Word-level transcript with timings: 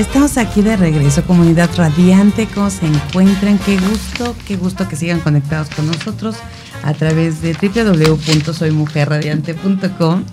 Estamos 0.00 0.36
aquí 0.38 0.62
de 0.62 0.78
regreso, 0.78 1.22
comunidad 1.24 1.68
radiante, 1.76 2.48
¿cómo 2.54 2.70
se 2.70 2.86
encuentran? 2.86 3.58
Qué 3.58 3.76
gusto, 3.76 4.34
qué 4.46 4.56
gusto 4.56 4.88
que 4.88 4.96
sigan 4.96 5.20
conectados 5.20 5.68
con 5.68 5.86
nosotros 5.86 6.36
a 6.82 6.94
través 6.94 7.42
de 7.42 7.52
www.soymujerradiante.com. 7.52 10.24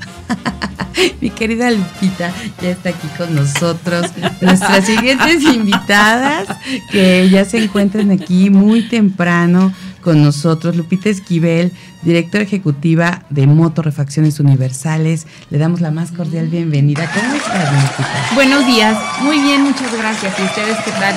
Mi 1.22 1.30
querida 1.32 1.70
Lupita 1.70 2.32
ya 2.62 2.70
está 2.70 2.92
aquí 2.92 3.10
con 3.18 3.36
nosotros. 3.36 4.10
Nuestras 4.42 4.86
siguientes 4.86 5.44
invitadas 5.44 6.48
que 6.90 7.28
ya 7.30 7.44
se 7.44 7.62
encuentran 7.62 8.12
aquí 8.12 8.50
muy 8.50 8.84
temprano 8.84 9.74
con 10.02 10.24
nosotros. 10.24 10.76
Lupita 10.76 11.10
Esquivel, 11.10 11.72
directora 12.04 12.44
ejecutiva 12.44 13.24
de 13.30 13.48
Moto 13.48 13.82
Refacciones 13.82 14.40
Universales. 14.40 15.28
Le 15.50 15.58
damos 15.58 15.82
la 15.82 15.92
más 15.92 16.12
cordial 16.12 16.48
bienvenida. 16.48 17.10
¿Cómo 17.14 17.36
estás, 17.36 17.72
Lupita? 17.72 18.36
Buenos 18.36 18.66
días. 18.66 18.98
Muy 19.22 19.40
bien, 19.40 19.64
muchas 19.64 19.96
gracias. 19.98 20.34
¿Y 20.40 20.44
ustedes 20.44 20.78
qué 20.86 20.92
tal? 20.92 21.16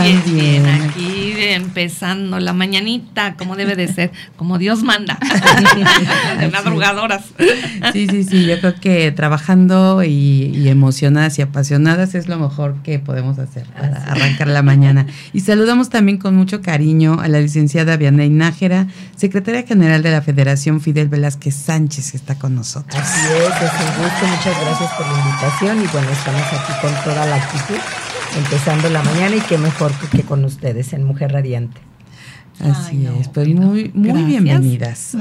Bien, 0.00 0.22
bien. 0.26 0.66
Aquí 0.66 1.34
empezando 1.38 2.38
la 2.40 2.52
mañanita, 2.52 3.34
como 3.36 3.56
debe 3.56 3.76
de 3.76 3.88
ser, 3.88 4.10
como 4.36 4.58
Dios 4.58 4.82
manda. 4.82 5.18
de 6.38 6.48
madrugadoras. 6.48 7.24
Sí, 7.92 8.06
sí, 8.08 8.24
sí. 8.24 8.46
Yo 8.46 8.58
creo 8.60 8.74
que 8.80 9.12
trabajando 9.12 10.02
y, 10.02 10.68
emocionadas 10.68 11.38
y 11.38 11.42
apasionadas 11.42 12.14
es 12.14 12.28
lo 12.28 12.38
mejor 12.38 12.76
que 12.82 12.98
podemos 12.98 13.38
hacer 13.38 13.66
para 13.66 14.04
arrancar 14.04 14.48
la 14.48 14.62
mañana. 14.62 15.06
Y 15.32 15.40
saludamos 15.40 15.90
también 15.90 16.18
con 16.18 16.34
mucho 16.34 16.62
cariño 16.62 17.18
a 17.20 17.28
la 17.28 17.40
licenciada 17.40 17.96
Vianey 17.96 18.30
Nájera, 18.30 18.86
secretaria 19.16 19.64
general 19.64 20.02
de 20.02 20.10
la 20.10 20.22
Federación 20.22 20.80
Fidel 20.80 21.08
Velázquez 21.08 21.54
Sánchez, 21.54 22.12
que 22.12 22.16
está 22.16 22.36
con 22.38 22.54
nosotros. 22.54 23.00
Así 23.00 23.26
es, 23.26 23.62
es 23.62 23.72
un 23.72 24.02
gusto. 24.02 24.26
Muchas 24.26 24.60
gracias 24.60 24.90
por 24.92 25.06
la 25.06 25.18
invitación 25.18 25.82
y 25.82 25.86
bueno, 25.88 26.10
estamos 26.10 26.42
aquí 26.42 26.72
con 26.80 27.04
toda 27.04 27.26
la 27.26 27.36
actitud 27.36 28.11
empezando 28.36 28.88
la 28.90 29.02
mañana 29.02 29.36
y 29.36 29.40
qué 29.40 29.58
mejor 29.58 29.92
que 30.10 30.22
con 30.22 30.44
ustedes 30.44 30.92
en 30.92 31.04
Mujer 31.04 31.32
Radiante. 31.32 31.80
Así 32.60 33.08
es, 33.18 33.28
pues 33.28 33.48
muy, 33.48 33.90
muy 33.92 34.22
bienvenidas. 34.22 35.16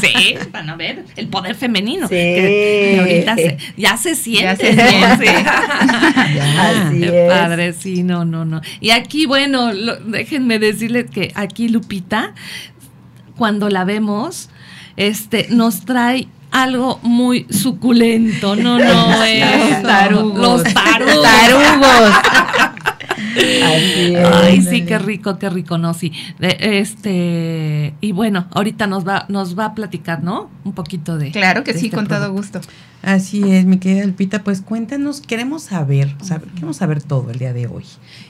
sí, 0.00 0.34
van 0.50 0.68
a 0.68 0.76
ver 0.76 1.04
el 1.16 1.28
poder 1.28 1.54
femenino. 1.54 2.06
Sí. 2.06 2.14
Que, 2.14 2.96
ahorita 3.00 3.36
ya 3.76 3.96
se 3.96 4.14
siente. 4.14 4.74
Ya 4.74 5.16
se 5.16 5.28
Así 6.58 7.04
es. 7.04 7.30
Padre, 7.30 7.72
sí, 7.72 8.02
no, 8.02 8.24
no, 8.26 8.44
no. 8.44 8.60
Y 8.80 8.90
aquí, 8.90 9.26
bueno, 9.26 9.70
déjenme 10.06 10.58
decirles 10.58 11.08
que 11.10 11.32
aquí 11.34 11.68
Lupita, 11.68 12.34
cuando 13.36 13.70
la 13.70 13.84
vemos, 13.84 14.50
este, 14.96 15.46
nos 15.50 15.86
trae 15.86 16.28
algo 16.52 17.00
muy 17.02 17.46
suculento. 17.50 18.54
No, 18.54 18.78
no 18.78 19.24
es. 19.24 19.72
Los 19.72 19.82
tarugos. 19.82 20.40
Los 20.40 20.74
tarugos. 20.74 22.12
Ay, 23.34 24.62
sí, 24.62 24.84
qué 24.84 24.98
rico, 24.98 25.38
qué 25.38 25.48
rico, 25.48 25.78
no, 25.78 25.94
sí. 25.94 26.12
Este, 26.38 27.94
y 28.00 28.12
bueno, 28.12 28.46
ahorita 28.52 28.86
nos 28.86 29.06
va, 29.06 29.26
nos 29.28 29.58
va 29.58 29.66
a 29.66 29.74
platicar, 29.74 30.22
¿no? 30.22 30.50
Un 30.64 30.72
poquito 30.72 31.18
de. 31.18 31.30
Claro 31.30 31.64
que 31.64 31.72
sí, 31.72 31.86
este 31.86 31.96
con 31.96 32.06
todo 32.06 32.30
gusto. 32.32 32.60
Así 33.02 33.42
es, 33.50 33.64
mi 33.64 33.78
querida 33.78 34.04
Alpita, 34.04 34.44
pues 34.44 34.60
cuéntanos, 34.60 35.20
queremos 35.20 35.64
saber, 35.64 36.14
queremos 36.54 36.76
saber 36.76 37.02
todo 37.02 37.30
el 37.32 37.38
día 37.38 37.52
de 37.52 37.66
hoy. 37.66 37.84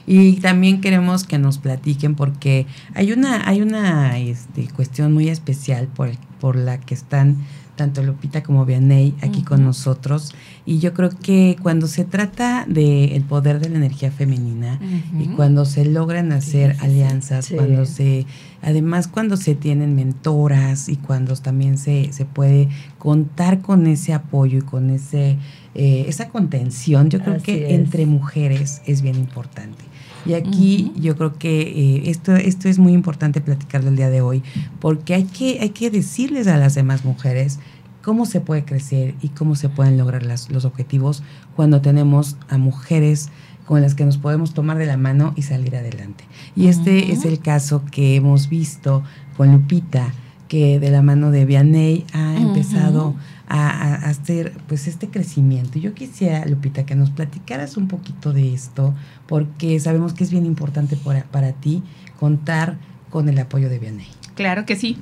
Y 0.07 0.37
también 0.37 0.81
queremos 0.81 1.25
que 1.25 1.37
nos 1.37 1.59
platiquen 1.59 2.15
porque 2.15 2.65
hay 2.95 3.11
una, 3.11 3.47
hay 3.47 3.61
una 3.61 4.17
este, 4.17 4.67
cuestión 4.69 5.13
muy 5.13 5.29
especial 5.29 5.87
por, 5.87 6.09
por 6.39 6.55
la 6.55 6.79
que 6.79 6.95
están 6.95 7.37
tanto 7.75 8.03
Lupita 8.03 8.43
como 8.43 8.65
Vianey 8.65 9.15
aquí 9.21 9.43
con 9.43 9.63
nosotros. 9.63 10.33
Y 10.65 10.79
yo 10.79 10.93
creo 10.93 11.09
que 11.09 11.57
cuando 11.61 11.87
se 11.87 12.05
trata 12.05 12.65
del 12.67 13.21
poder 13.23 13.59
de 13.59 13.69
la 13.69 13.77
energía 13.77 14.11
femenina 14.11 14.79
y 15.19 15.27
cuando 15.27 15.65
se 15.65 15.85
logran 15.85 16.31
hacer 16.31 16.75
alianzas, 16.79 17.49
cuando 17.53 17.85
se, 17.85 18.25
además 18.61 19.07
cuando 19.07 19.37
se 19.37 19.55
tienen 19.55 19.95
mentoras 19.95 20.89
y 20.89 20.97
cuando 20.97 21.35
también 21.35 21.77
se, 21.77 22.13
se 22.13 22.25
puede 22.25 22.69
contar 22.97 23.61
con 23.61 23.87
ese 23.87 24.13
apoyo 24.13 24.59
y 24.59 24.61
con 24.61 24.89
ese, 24.89 25.37
eh, 25.75 26.05
esa 26.07 26.29
contención, 26.29 27.09
yo 27.09 27.19
creo 27.19 27.41
que 27.41 27.73
entre 27.73 28.05
mujeres 28.05 28.81
es 28.85 29.01
bien 29.01 29.15
importante. 29.15 29.83
Y 30.25 30.33
aquí 30.33 30.91
yo 30.95 31.15
creo 31.15 31.37
que 31.37 31.61
eh, 31.61 32.09
esto, 32.09 32.35
esto 32.35 32.69
es 32.69 32.79
muy 32.79 32.93
importante 32.93 33.41
platicarlo 33.41 33.89
el 33.89 33.95
día 33.95 34.09
de 34.09 34.21
hoy, 34.21 34.43
porque 34.79 35.13
hay 35.13 35.25
que, 35.25 35.59
hay 35.61 35.69
que 35.69 35.89
decirles 35.89 36.47
a 36.47 36.57
las 36.57 36.75
demás 36.75 37.05
mujeres 37.05 37.59
cómo 38.01 38.25
se 38.25 38.41
puede 38.41 38.65
crecer 38.65 39.15
y 39.21 39.29
cómo 39.29 39.55
se 39.55 39.69
pueden 39.69 39.97
lograr 39.97 40.23
las, 40.23 40.49
los 40.49 40.65
objetivos 40.65 41.23
cuando 41.55 41.81
tenemos 41.81 42.37
a 42.49 42.57
mujeres 42.57 43.29
con 43.65 43.81
las 43.81 43.95
que 43.95 44.05
nos 44.05 44.17
podemos 44.17 44.53
tomar 44.53 44.77
de 44.77 44.85
la 44.85 44.97
mano 44.97 45.33
y 45.35 45.43
salir 45.43 45.75
adelante. 45.75 46.25
Y 46.55 46.67
este 46.67 47.11
es 47.11 47.25
el 47.25 47.39
caso 47.39 47.83
que 47.91 48.15
hemos 48.15 48.49
visto 48.49 49.03
con 49.37 49.51
Lupita, 49.51 50.13
que 50.47 50.79
de 50.79 50.91
la 50.91 51.01
mano 51.01 51.31
de 51.31 51.45
Vianey 51.45 52.05
ha 52.13 52.35
empezado 52.35 53.15
a, 53.47 53.95
hacer 54.09 54.53
pues 54.67 54.87
este 54.87 55.09
crecimiento. 55.09 55.79
Yo 55.79 55.93
quisiera, 55.93 56.45
Lupita, 56.45 56.85
que 56.85 56.95
nos 56.95 57.09
platicaras 57.09 57.77
un 57.77 57.87
poquito 57.87 58.33
de 58.33 58.53
esto, 58.53 58.93
porque 59.27 59.79
sabemos 59.79 60.13
que 60.13 60.23
es 60.23 60.31
bien 60.31 60.45
importante 60.45 60.95
para, 60.95 61.23
para 61.23 61.53
ti 61.53 61.83
contar 62.19 62.77
con 63.09 63.29
el 63.29 63.37
apoyo 63.39 63.69
de 63.69 63.79
Vianey. 63.79 64.07
Claro 64.35 64.65
que 64.65 64.75
sí. 64.75 64.97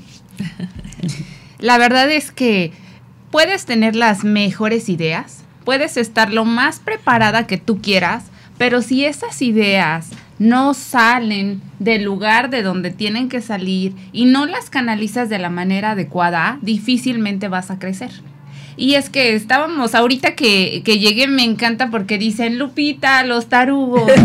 La 1.59 1.77
verdad 1.77 2.09
es 2.11 2.31
que 2.31 2.71
puedes 3.29 3.65
tener 3.65 3.95
las 3.95 4.23
mejores 4.23 4.89
ideas, 4.89 5.43
puedes 5.63 5.95
estar 5.97 6.33
lo 6.33 6.43
más 6.43 6.79
preparada 6.79 7.47
que 7.47 7.57
tú 7.57 7.81
quieras, 7.81 8.25
pero 8.57 8.81
si 8.81 9.05
esas 9.05 9.41
ideas 9.41 10.09
no 10.39 10.73
salen 10.73 11.61
del 11.77 12.03
lugar 12.03 12.49
de 12.49 12.63
donde 12.63 12.89
tienen 12.89 13.29
que 13.29 13.41
salir 13.41 13.95
y 14.11 14.25
no 14.25 14.47
las 14.47 14.71
canalizas 14.71 15.29
de 15.29 15.37
la 15.37 15.49
manera 15.49 15.91
adecuada, 15.91 16.57
difícilmente 16.63 17.47
vas 17.47 17.69
a 17.69 17.77
crecer. 17.77 18.11
Y 18.77 18.95
es 18.95 19.09
que 19.09 19.35
estábamos, 19.35 19.95
ahorita 19.95 20.35
que, 20.35 20.81
que 20.85 20.99
llegué 20.99 21.27
me 21.27 21.43
encanta 21.43 21.89
porque 21.89 22.17
dicen 22.17 22.57
Lupita, 22.57 23.23
los 23.23 23.49
tarugos. 23.49 24.07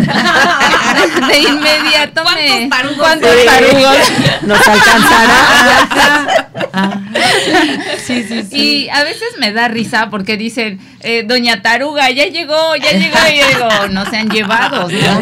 de 1.28 1.38
inmediato 1.38 2.22
¿Cuántos 2.22 2.68
tarugos? 2.70 2.98
¿Cuántos 2.98 3.44
tarugos? 3.44 3.96
Nos 4.42 4.68
alcanzará. 4.68 6.48
sí, 8.04 8.24
sí, 8.24 8.42
sí. 8.42 8.56
Y 8.56 8.88
a 8.88 9.04
veces 9.04 9.28
me 9.38 9.52
da 9.52 9.68
risa 9.68 10.10
porque 10.10 10.36
dicen, 10.36 10.80
eh, 11.00 11.24
Doña 11.26 11.62
Taruga, 11.62 12.10
ya 12.10 12.26
llegó, 12.26 12.76
ya 12.76 12.92
llegó. 12.92 13.16
Y 13.32 13.38
yo 13.38 13.48
digo, 13.48 13.68
no 13.90 14.04
se 14.06 14.16
han 14.16 14.28
llevado. 14.28 14.88
¿no? 14.88 15.20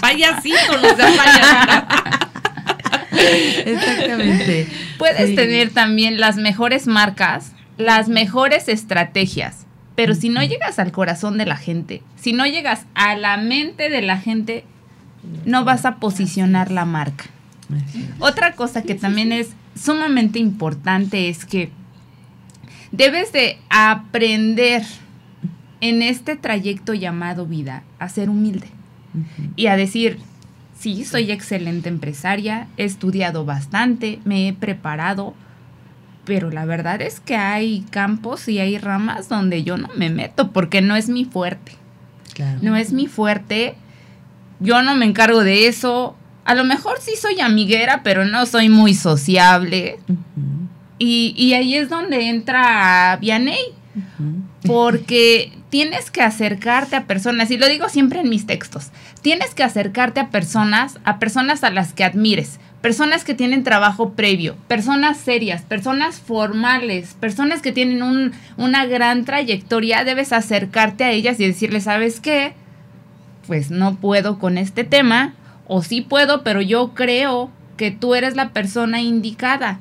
payasito, 0.00 0.78
no 0.82 0.96
sean 0.96 1.16
payasito. 1.16 1.86
Exactamente. 3.66 4.68
Puedes 4.98 5.34
tener 5.34 5.70
también 5.70 6.20
las 6.20 6.36
mejores 6.36 6.86
marcas, 6.86 7.52
las 7.78 8.08
mejores 8.08 8.68
estrategias, 8.68 9.64
pero 9.94 10.14
si 10.14 10.28
no 10.28 10.42
llegas 10.42 10.78
al 10.78 10.92
corazón 10.92 11.38
de 11.38 11.46
la 11.46 11.56
gente, 11.56 12.02
si 12.16 12.32
no 12.32 12.44
llegas 12.46 12.84
a 12.94 13.16
la 13.16 13.36
mente 13.38 13.88
de 13.88 14.02
la 14.02 14.18
gente, 14.18 14.64
no 15.46 15.64
vas 15.64 15.84
a 15.84 15.96
posicionar 15.96 16.70
la 16.70 16.84
marca. 16.84 17.24
Otra 18.18 18.52
cosa 18.52 18.82
que 18.82 18.94
también 18.94 19.32
es 19.32 19.50
sumamente 19.74 20.38
importante 20.38 21.28
es 21.28 21.44
que 21.44 21.70
debes 22.92 23.32
de 23.32 23.58
aprender 23.70 24.82
en 25.80 26.02
este 26.02 26.36
trayecto 26.36 26.94
llamado 26.94 27.46
vida 27.46 27.82
a 27.98 28.08
ser 28.08 28.30
humilde 28.30 28.68
y 29.56 29.66
a 29.66 29.76
decir, 29.76 30.18
sí, 30.78 31.04
soy 31.04 31.30
excelente 31.30 31.88
empresaria, 31.88 32.66
he 32.76 32.84
estudiado 32.84 33.44
bastante, 33.44 34.18
me 34.24 34.48
he 34.48 34.52
preparado, 34.52 35.34
pero 36.28 36.50
la 36.50 36.66
verdad 36.66 37.00
es 37.00 37.20
que 37.20 37.36
hay 37.36 37.86
campos 37.90 38.48
y 38.48 38.58
hay 38.58 38.76
ramas 38.76 39.30
donde 39.30 39.64
yo 39.64 39.78
no 39.78 39.88
me 39.96 40.10
meto 40.10 40.52
porque 40.52 40.82
no 40.82 40.94
es 40.94 41.08
mi 41.08 41.24
fuerte. 41.24 41.72
No 42.60 42.76
es 42.76 42.92
mi 42.92 43.06
fuerte, 43.06 43.76
yo 44.60 44.82
no 44.82 44.94
me 44.94 45.06
encargo 45.06 45.42
de 45.42 45.68
eso. 45.68 46.14
A 46.44 46.54
lo 46.54 46.64
mejor 46.64 46.98
sí 47.00 47.12
soy 47.18 47.40
amiguera, 47.40 48.02
pero 48.04 48.26
no 48.26 48.44
soy 48.44 48.68
muy 48.68 48.92
sociable. 48.92 49.98
Y, 50.98 51.54
ahí 51.54 51.74
es 51.74 51.88
donde 51.88 52.28
entra 52.28 53.16
Vianey, 53.18 53.72
porque 54.66 55.52
tienes 55.70 56.10
que 56.10 56.20
acercarte 56.20 56.94
a 56.94 57.06
personas, 57.06 57.50
y 57.50 57.56
lo 57.56 57.66
digo 57.68 57.88
siempre 57.88 58.20
en 58.20 58.28
mis 58.28 58.46
textos, 58.46 58.90
tienes 59.22 59.54
que 59.54 59.62
acercarte 59.62 60.20
a 60.20 60.28
personas, 60.28 60.98
a 61.04 61.18
personas 61.18 61.64
a 61.64 61.70
las 61.70 61.94
que 61.94 62.04
admires, 62.04 62.60
personas 62.80 63.24
que 63.24 63.34
tienen 63.34 63.64
trabajo 63.64 64.10
previo, 64.10 64.56
personas 64.68 65.16
serias, 65.16 65.62
personas 65.62 66.20
formales, 66.20 67.14
personas 67.14 67.60
que 67.60 67.72
tienen 67.72 68.02
un, 68.02 68.32
una 68.56 68.86
gran 68.86 69.24
trayectoria, 69.24 70.04
debes 70.04 70.32
acercarte 70.32 71.04
a 71.04 71.10
ellas 71.10 71.40
y 71.40 71.46
decirles, 71.46 71.84
¿sabes 71.84 72.20
qué? 72.20 72.54
Pues 73.46 73.70
no 73.70 73.96
puedo 73.96 74.38
con 74.38 74.58
este 74.58 74.84
tema, 74.84 75.34
o 75.66 75.82
sí 75.82 76.00
puedo, 76.00 76.42
pero 76.44 76.60
yo 76.60 76.94
creo 76.94 77.50
que 77.76 77.90
tú 77.90 78.14
eres 78.14 78.36
la 78.36 78.50
persona 78.50 79.00
indicada. 79.00 79.80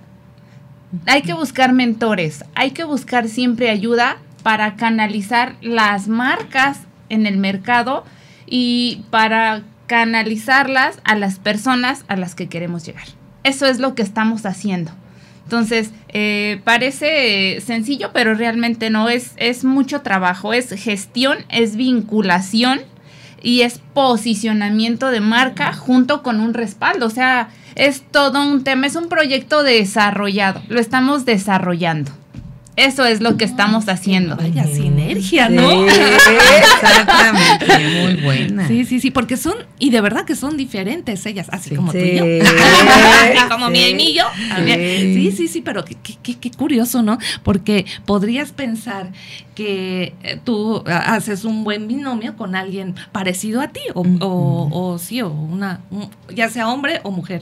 Hay 1.05 1.21
que 1.21 1.33
buscar 1.33 1.73
mentores, 1.73 2.45
hay 2.55 2.71
que 2.71 2.83
buscar 2.83 3.27
siempre 3.27 3.69
ayuda 3.69 4.17
para 4.43 4.75
canalizar 4.75 5.55
las 5.61 6.07
marcas 6.07 6.79
en 7.09 7.25
el 7.25 7.37
mercado 7.37 8.05
y 8.45 9.03
para 9.09 9.63
canalizarlas 9.87 10.99
a 11.03 11.15
las 11.15 11.39
personas 11.39 12.03
a 12.07 12.15
las 12.15 12.35
que 12.35 12.47
queremos 12.47 12.85
llegar. 12.85 13.07
Eso 13.43 13.65
es 13.65 13.79
lo 13.79 13.95
que 13.95 14.03
estamos 14.03 14.45
haciendo. 14.45 14.91
Entonces, 15.43 15.91
eh, 16.09 16.59
parece 16.65 17.61
sencillo, 17.65 18.11
pero 18.13 18.33
realmente 18.33 18.89
no, 18.89 19.07
es, 19.07 19.31
es 19.37 19.63
mucho 19.63 20.01
trabajo, 20.01 20.51
es 20.51 20.69
gestión, 20.71 21.37
es 21.47 21.77
vinculación 21.77 22.81
y 23.41 23.61
es 23.61 23.79
posicionamiento 23.93 25.09
de 25.09 25.21
marca 25.21 25.71
junto 25.71 26.21
con 26.21 26.41
un 26.41 26.53
respaldo. 26.53 27.05
O 27.05 27.09
sea, 27.09 27.47
es 27.75 28.03
todo 28.11 28.41
un 28.41 28.65
tema, 28.65 28.87
es 28.87 28.97
un 28.97 29.07
proyecto 29.07 29.63
desarrollado, 29.63 30.61
lo 30.67 30.81
estamos 30.81 31.23
desarrollando. 31.23 32.11
Eso 32.75 33.05
es 33.05 33.21
lo 33.21 33.37
que 33.37 33.45
estamos 33.45 33.89
haciendo. 33.89 34.35
Vaya 34.35 34.65
sinergia, 34.65 35.49
¿no? 35.49 35.87
exactamente, 35.87 37.33
muy 37.33 37.36
buena. 38.47 38.67
Sí, 38.67 38.85
sí, 38.85 38.99
sí, 38.99 39.11
porque 39.11 39.37
son, 39.37 39.55
y 39.79 39.89
de 39.89 40.01
verdad 40.01 40.25
que 40.25 40.35
son 40.35 40.57
diferentes 40.57 41.25
ellas, 41.25 41.47
así 41.51 41.75
como 41.75 41.91
tú 41.91 41.97
y 41.97 42.15
yo. 42.15 42.25
como 43.49 43.69
mi 43.69 43.79
y 43.79 44.13
yo. 44.13 44.23
Sí, 44.65 45.31
sí, 45.31 45.47
sí, 45.47 45.61
pero 45.61 45.83
qué, 45.85 45.95
qué, 46.23 46.35
qué 46.35 46.51
curioso, 46.51 47.01
¿no? 47.01 47.17
Porque 47.43 47.85
podrías 48.05 48.51
pensar 48.51 49.11
que 49.57 50.13
eh, 50.21 50.39
tú 50.43 50.83
haces 50.85 51.43
un 51.43 51.63
buen 51.63 51.87
binomio 51.87 52.37
con 52.37 52.53
alguien 52.55 52.93
parecido 53.11 53.59
a 53.59 53.69
ti, 53.69 53.81
o, 53.95 54.03
o, 54.21 54.99
sí, 54.99 55.23
o 55.23 55.31
una, 55.31 55.81
ya 56.29 56.47
sea 56.47 56.69
hombre 56.69 56.99
o 57.01 57.09
mujer. 57.09 57.41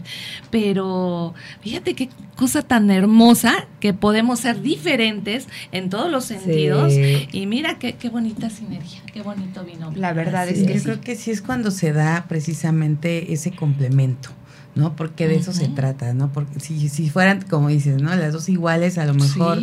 Pero 0.49 1.33
fíjate 1.59 1.93
qué 1.93 2.07
cosa 2.37 2.61
tan 2.61 2.89
hermosa 2.89 3.67
que 3.81 3.93
podemos 3.93 4.39
ser 4.39 4.61
diferentes 4.61 5.49
en 5.73 5.89
todos 5.89 6.09
los 6.09 6.23
sentidos. 6.23 6.93
Y 7.33 7.47
mira 7.47 7.79
qué, 7.79 7.95
qué 7.95 8.07
bonita 8.07 8.49
sinergia, 8.49 9.01
qué 9.13 9.21
bonito 9.21 9.65
binomio. 9.65 9.99
La 9.99 10.13
verdad 10.13 10.47
es 10.47 10.65
que 10.65 10.79
yo 10.79 10.94
creo 10.95 11.15
que 11.15 11.21
sí 11.21 11.31
es 11.31 11.41
cuando 11.41 11.71
se 11.71 11.93
da 11.93 12.25
precisamente 12.27 13.33
ese 13.33 13.51
complemento. 13.51 14.29
¿no? 14.75 14.93
Porque 14.93 15.25
de 15.27 15.35
eso 15.37 15.53
se 15.53 15.69
trata, 15.69 16.13
¿no? 16.13 16.33
Porque 16.33 16.59
si, 16.59 16.89
si 16.89 17.09
fueran, 17.09 17.41
como 17.49 17.69
dices, 17.69 18.01
¿no? 18.01 18.13
Las 18.13 18.33
dos 18.33 18.49
iguales, 18.49 18.97
a 18.97 19.05
lo 19.05 19.13
mejor, 19.13 19.59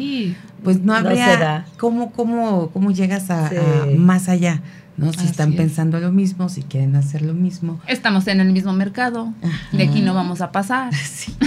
pues 0.64 0.80
no 0.80 0.94
habría 0.94 1.66
cómo, 1.76 2.12
cómo, 2.12 2.70
cómo 2.70 2.92
llegas 2.92 3.30
a, 3.30 3.50
más 3.98 4.30
allá, 4.30 4.62
¿no? 4.96 5.12
Si 5.12 5.24
están 5.24 5.54
pensando 5.54 6.00
lo 6.00 6.12
mismo, 6.12 6.48
si 6.48 6.62
quieren 6.62 6.96
hacer 6.96 7.22
lo 7.22 7.34
mismo. 7.34 7.80
Estamos 7.86 8.26
en 8.26 8.40
el 8.40 8.52
mismo 8.52 8.72
mercado, 8.72 9.32
de 9.72 9.84
aquí 9.84 10.00
no 10.00 10.14
vamos 10.14 10.40
a 10.40 10.52
pasar. 10.52 10.92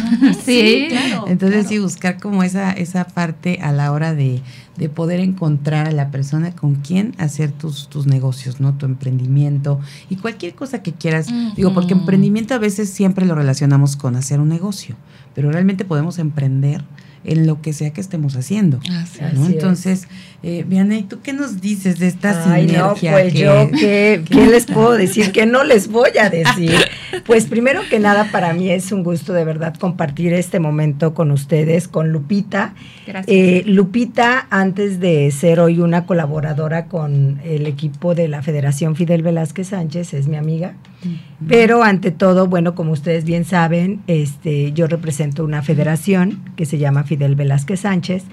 Sí, 0.46 0.88
claro. 0.90 1.26
Entonces 1.28 1.68
sí, 1.68 1.80
buscar 1.80 2.20
como 2.20 2.44
esa, 2.44 2.72
esa 2.72 3.06
parte 3.06 3.60
a 3.62 3.72
la 3.72 3.92
hora 3.92 4.14
de, 4.14 4.42
de 4.78 4.90
poder 4.90 5.20
encontrar 5.20 5.88
a 5.88 5.92
la 5.92 6.12
persona 6.12 6.52
con 6.52 6.76
quien 6.76 7.16
hacer 7.18 7.52
tus, 7.52 7.88
tus 7.90 8.06
negocios, 8.06 8.60
¿no? 8.60 8.74
Tu 8.74 8.86
emprendimiento 8.86 9.80
y 10.10 10.18
cualquier 10.18 10.56
cosa 10.56 10.84
que 10.84 10.94
quieras. 10.94 11.28
Digo, 11.56 11.74
porque 11.74 11.94
emprendimiento 11.94 12.54
a 12.54 12.60
veces 12.60 12.90
siempre 12.90 13.26
lo 13.26 13.36
relacionamos 13.36 13.96
con 13.96 14.16
hacer 14.16 14.40
un 14.40 14.50
negocio, 14.50 14.96
pero 15.34 15.52
realmente 15.52 15.86
podemos 15.86 16.20
emprender 16.20 16.84
en 17.26 17.48
lo 17.48 17.62
que 17.62 17.74
sea 17.74 17.92
que 17.92 18.02
estemos 18.02 18.36
haciendo. 18.36 18.80
¿no? 19.34 19.46
Entonces, 19.48 20.08
eh, 20.44 20.66
¿y 20.70 21.04
¿tú 21.04 21.22
qué 21.22 21.34
nos 21.34 21.62
dices 21.62 22.00
de 22.00 22.08
esta 22.08 22.54
Ay, 22.54 22.68
No, 22.68 22.96
pues 22.96 23.34
yo, 23.34 23.70
¿qué, 23.72 24.24
¿qué 24.30 24.46
les 24.48 24.66
puedo 24.66 24.94
decir? 24.94 25.32
¿Qué 25.32 25.46
no 25.46 25.64
les 25.64 25.88
voy 25.88 26.12
a 26.22 26.30
decir? 26.30 26.74
Pues 27.26 27.46
primero 27.46 27.82
que 27.90 28.00
nada, 28.00 28.30
para 28.32 28.54
mí 28.54 28.70
es 28.70 28.92
un 28.92 29.04
gusto 29.04 29.34
de 29.34 29.44
verdad 29.44 29.76
compartir 29.76 30.34
este 30.34 30.60
momento 30.60 31.14
con 31.14 31.32
ustedes, 31.32 31.88
con 31.88 32.12
Lupita. 32.12 32.74
Gracias. 33.08 33.26
Eh, 33.28 33.64
Lupita, 33.66 34.48
antes 34.50 35.00
de 35.00 35.32
ser 35.32 35.60
hoy 35.60 35.80
una 35.80 36.06
colaboradora 36.06 36.86
con 36.86 37.40
el 37.44 37.66
equipo 37.66 38.16
de 38.16 38.28
la 38.28 38.42
Federación 38.42 38.96
Fidel 38.96 39.24
Velázquez 39.24 39.70
Sánchez, 39.70 40.14
es 40.14 40.28
mi 40.28 40.38
amiga. 40.38 40.76
Pero 41.48 41.84
ante 41.84 42.12
todo, 42.12 42.48
bueno, 42.48 42.76
como 42.76 42.92
ustedes 42.92 43.26
bien 43.26 43.46
saben, 43.46 44.02
este, 44.08 44.72
yo 44.72 44.88
represento 44.88 45.44
una 45.44 45.62
federación 45.62 46.42
que 46.56 46.66
se 46.66 46.78
llama 46.78 47.04
Fidel 47.04 47.15
Velázquez 47.18 47.82
Sánchez, 47.82 48.24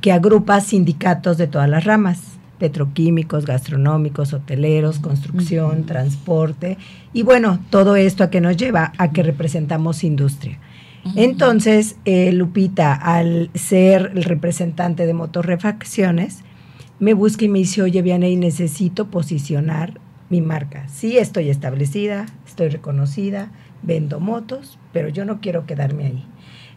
que 0.00 0.12
agrupa 0.12 0.60
sindicatos 0.60 1.38
de 1.38 1.46
todas 1.46 1.68
las 1.68 1.84
ramas, 1.84 2.20
petroquímicos, 2.58 3.46
gastronómicos, 3.46 4.32
hoteleros, 4.32 4.98
construcción, 4.98 5.86
transporte, 5.86 6.78
y 7.12 7.22
bueno, 7.22 7.58
todo 7.70 7.96
esto 7.96 8.22
a 8.22 8.30
que 8.30 8.40
nos 8.40 8.56
lleva 8.56 8.92
a 8.98 9.10
que 9.10 9.22
representamos 9.22 10.04
industria. 10.04 10.58
Entonces, 11.16 11.96
eh, 12.04 12.30
Lupita, 12.32 12.92
al 12.94 13.50
ser 13.54 14.12
el 14.14 14.22
representante 14.22 15.06
de 15.06 15.14
Motorrefacciones, 15.14 16.44
me 16.98 17.14
busca 17.14 17.46
y 17.46 17.48
me 17.48 17.60
dice, 17.60 17.80
oye, 17.80 18.02
Vianey, 18.02 18.36
necesito 18.36 19.06
posicionar 19.06 19.98
mi 20.28 20.42
marca. 20.42 20.86
Sí, 20.88 21.16
estoy 21.16 21.48
establecida, 21.48 22.26
estoy 22.46 22.68
reconocida, 22.68 23.50
vendo 23.82 24.20
motos, 24.20 24.78
pero 24.92 25.08
yo 25.08 25.24
no 25.24 25.40
quiero 25.40 25.64
quedarme 25.64 26.04
ahí. 26.04 26.24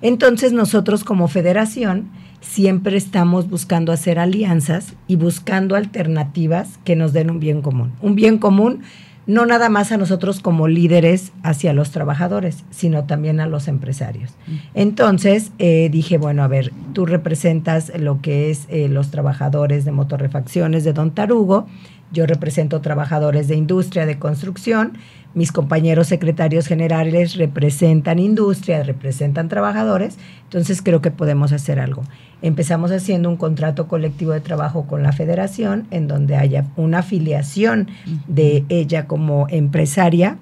Entonces 0.03 0.51
nosotros 0.51 1.05
como 1.05 1.29
federación 1.29 2.09
siempre 2.41 2.97
estamos 2.97 3.50
buscando 3.50 3.94
hacer 3.94 4.19
alianzas 4.19 4.94
y 5.07 5.15
buscando 5.15 5.77
alternativas 5.77 6.77
que 6.83 6.97
nos 6.97 7.13
den 7.13 7.31
un 7.31 7.39
bien 7.39 7.61
común. 7.61 7.94
Un 8.01 8.13
bien 8.13 8.38
común 8.38 8.81
no 9.25 9.45
nada 9.45 9.69
más 9.69 9.94
a 9.94 9.97
nosotros 9.97 10.41
como 10.41 10.67
líderes 10.67 11.31
hacia 11.44 11.71
los 11.71 11.91
trabajadores, 11.91 12.65
sino 12.71 13.05
también 13.05 13.39
a 13.39 13.47
los 13.47 13.69
empresarios. 13.69 14.31
Entonces 14.73 15.53
eh, 15.59 15.88
dije, 15.89 16.17
bueno, 16.17 16.44
a 16.44 16.47
ver, 16.50 16.73
tú 16.91 17.05
representas 17.05 17.91
lo 17.98 18.19
que 18.22 18.51
es 18.51 18.65
eh, 18.67 18.89
los 18.89 19.10
trabajadores 19.10 19.86
de 19.86 19.93
motorrefacciones 19.93 20.83
de 20.83 20.91
Don 20.91 21.12
Tarugo, 21.12 21.67
yo 22.13 22.25
represento 22.25 22.79
trabajadores 22.79 23.48
de 23.48 23.55
industria, 23.55 24.05
de 24.05 24.20
construcción, 24.20 24.93
mis 25.34 25.51
compañeros 25.51 26.08
secretarios 26.08 26.67
generales 26.67 27.36
representan 27.36 28.20
industria, 28.20 28.84
representan 28.84 29.50
trabajadores, 29.50 30.17
entonces 30.43 30.84
creo 30.84 31.01
que 31.01 31.10
podemos 31.10 31.51
hacer 31.51 31.79
algo. 31.79 32.03
Empezamos 32.43 32.91
haciendo 32.91 33.29
un 33.29 33.38
contrato 33.38 33.88
colectivo 33.88 34.32
de 34.32 34.41
trabajo 34.41 34.86
con 34.86 35.01
la 35.01 35.12
federación, 35.12 35.88
en 35.89 36.08
donde 36.08 36.36
haya 36.36 36.65
una 36.75 37.00
afiliación 37.00 37.88
de 38.27 38.63
ella 38.70 39.08
como 39.08 39.48
empresaria 39.50 40.38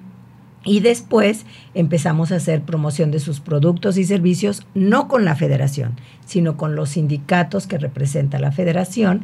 y 0.64 0.80
después 0.80 1.44
empezamos 1.74 2.32
a 2.32 2.36
hacer 2.36 2.62
promoción 2.62 3.10
de 3.10 3.20
sus 3.20 3.40
productos 3.40 3.96
y 3.98 4.04
servicios, 4.04 4.66
no 4.74 5.08
con 5.08 5.24
la 5.24 5.34
federación, 5.34 5.92
sino 6.24 6.56
con 6.56 6.76
los 6.76 6.90
sindicatos 6.90 7.66
que 7.66 7.78
representa 7.78 8.38
la 8.38 8.52
federación, 8.52 9.22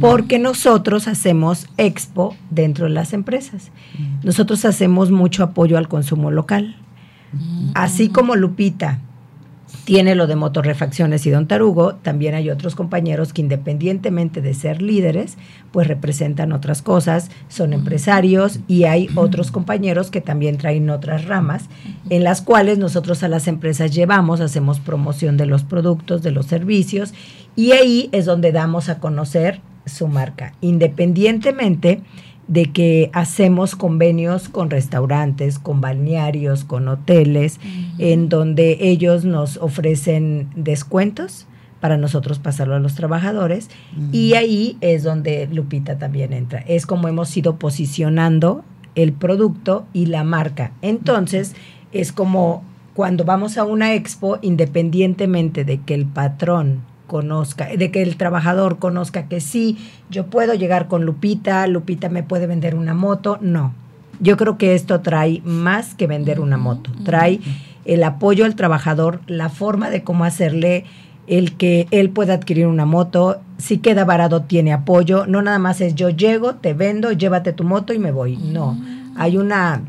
porque 0.00 0.38
nosotros 0.38 1.08
hacemos 1.08 1.68
expo 1.76 2.36
dentro 2.50 2.86
de 2.86 2.92
las 2.92 3.12
empresas. 3.12 3.70
Nosotros 4.22 4.64
hacemos 4.64 5.10
mucho 5.10 5.44
apoyo 5.44 5.78
al 5.78 5.88
consumo 5.88 6.30
local. 6.30 6.76
Así 7.74 8.08
como 8.08 8.36
Lupita 8.36 9.00
tiene 9.84 10.14
lo 10.14 10.26
de 10.26 10.36
motorrefacciones 10.36 11.26
y 11.26 11.30
Don 11.30 11.48
Tarugo, 11.48 11.96
también 11.96 12.34
hay 12.34 12.50
otros 12.50 12.74
compañeros 12.74 13.32
que 13.32 13.42
independientemente 13.42 14.40
de 14.40 14.54
ser 14.54 14.80
líderes, 14.80 15.36
pues 15.72 15.88
representan 15.88 16.52
otras 16.52 16.82
cosas, 16.82 17.30
son 17.48 17.72
empresarios 17.72 18.60
y 18.68 18.84
hay 18.84 19.08
otros 19.16 19.50
compañeros 19.50 20.10
que 20.10 20.20
también 20.20 20.56
traen 20.56 20.88
otras 20.90 21.24
ramas 21.24 21.64
en 22.10 22.22
las 22.22 22.42
cuales 22.42 22.78
nosotros 22.78 23.22
a 23.22 23.28
las 23.28 23.48
empresas 23.48 23.92
llevamos, 23.92 24.40
hacemos 24.40 24.78
promoción 24.78 25.36
de 25.36 25.46
los 25.46 25.64
productos, 25.64 26.22
de 26.22 26.30
los 26.30 26.46
servicios 26.46 27.12
y 27.56 27.72
ahí 27.72 28.08
es 28.12 28.24
donde 28.24 28.52
damos 28.52 28.88
a 28.88 29.00
conocer 29.00 29.60
su 29.84 30.06
marca, 30.06 30.54
independientemente 30.60 32.02
de 32.52 32.66
que 32.66 33.08
hacemos 33.14 33.74
convenios 33.74 34.50
con 34.50 34.68
restaurantes, 34.68 35.58
con 35.58 35.80
balnearios, 35.80 36.64
con 36.64 36.86
hoteles, 36.86 37.58
en 37.96 38.28
donde 38.28 38.76
ellos 38.80 39.24
nos 39.24 39.56
ofrecen 39.56 40.50
descuentos 40.54 41.46
para 41.80 41.96
nosotros 41.96 42.38
pasarlo 42.38 42.74
a 42.74 42.78
los 42.78 42.94
trabajadores. 42.94 43.70
Y 44.12 44.34
ahí 44.34 44.76
es 44.82 45.02
donde 45.02 45.48
Lupita 45.50 45.96
también 45.96 46.34
entra. 46.34 46.58
Es 46.68 46.84
como 46.84 47.08
hemos 47.08 47.34
ido 47.34 47.56
posicionando 47.56 48.66
el 48.96 49.14
producto 49.14 49.86
y 49.94 50.06
la 50.06 50.22
marca. 50.22 50.72
Entonces, 50.82 51.54
es 51.90 52.12
como 52.12 52.64
cuando 52.92 53.24
vamos 53.24 53.56
a 53.56 53.64
una 53.64 53.94
expo, 53.94 54.38
independientemente 54.42 55.64
de 55.64 55.80
que 55.80 55.94
el 55.94 56.04
patrón 56.04 56.82
conozca, 57.12 57.66
de 57.66 57.90
que 57.90 58.00
el 58.00 58.16
trabajador 58.16 58.78
conozca 58.78 59.28
que 59.28 59.42
sí, 59.42 59.76
yo 60.08 60.28
puedo 60.28 60.54
llegar 60.54 60.88
con 60.88 61.04
Lupita, 61.04 61.66
Lupita 61.66 62.08
me 62.08 62.22
puede 62.22 62.46
vender 62.46 62.74
una 62.74 62.94
moto, 62.94 63.36
no. 63.42 63.74
Yo 64.18 64.38
creo 64.38 64.56
que 64.56 64.74
esto 64.74 65.02
trae 65.02 65.42
más 65.44 65.94
que 65.94 66.06
vender 66.06 66.40
una 66.40 66.56
moto, 66.56 66.90
trae 67.04 67.38
el 67.84 68.02
apoyo 68.02 68.46
al 68.46 68.54
trabajador, 68.54 69.20
la 69.26 69.50
forma 69.50 69.90
de 69.90 70.02
cómo 70.02 70.24
hacerle 70.24 70.86
el 71.26 71.54
que 71.58 71.86
él 71.90 72.08
pueda 72.08 72.32
adquirir 72.32 72.66
una 72.66 72.86
moto, 72.86 73.42
si 73.58 73.76
queda 73.76 74.06
varado 74.06 74.44
tiene 74.44 74.72
apoyo, 74.72 75.26
no 75.26 75.42
nada 75.42 75.58
más 75.58 75.82
es 75.82 75.94
yo 75.94 76.08
llego, 76.08 76.54
te 76.54 76.72
vendo, 76.72 77.12
llévate 77.12 77.52
tu 77.52 77.64
moto 77.64 77.92
y 77.92 77.98
me 77.98 78.10
voy, 78.10 78.38
no. 78.38 78.74
Hay 79.16 79.36
una 79.36 79.82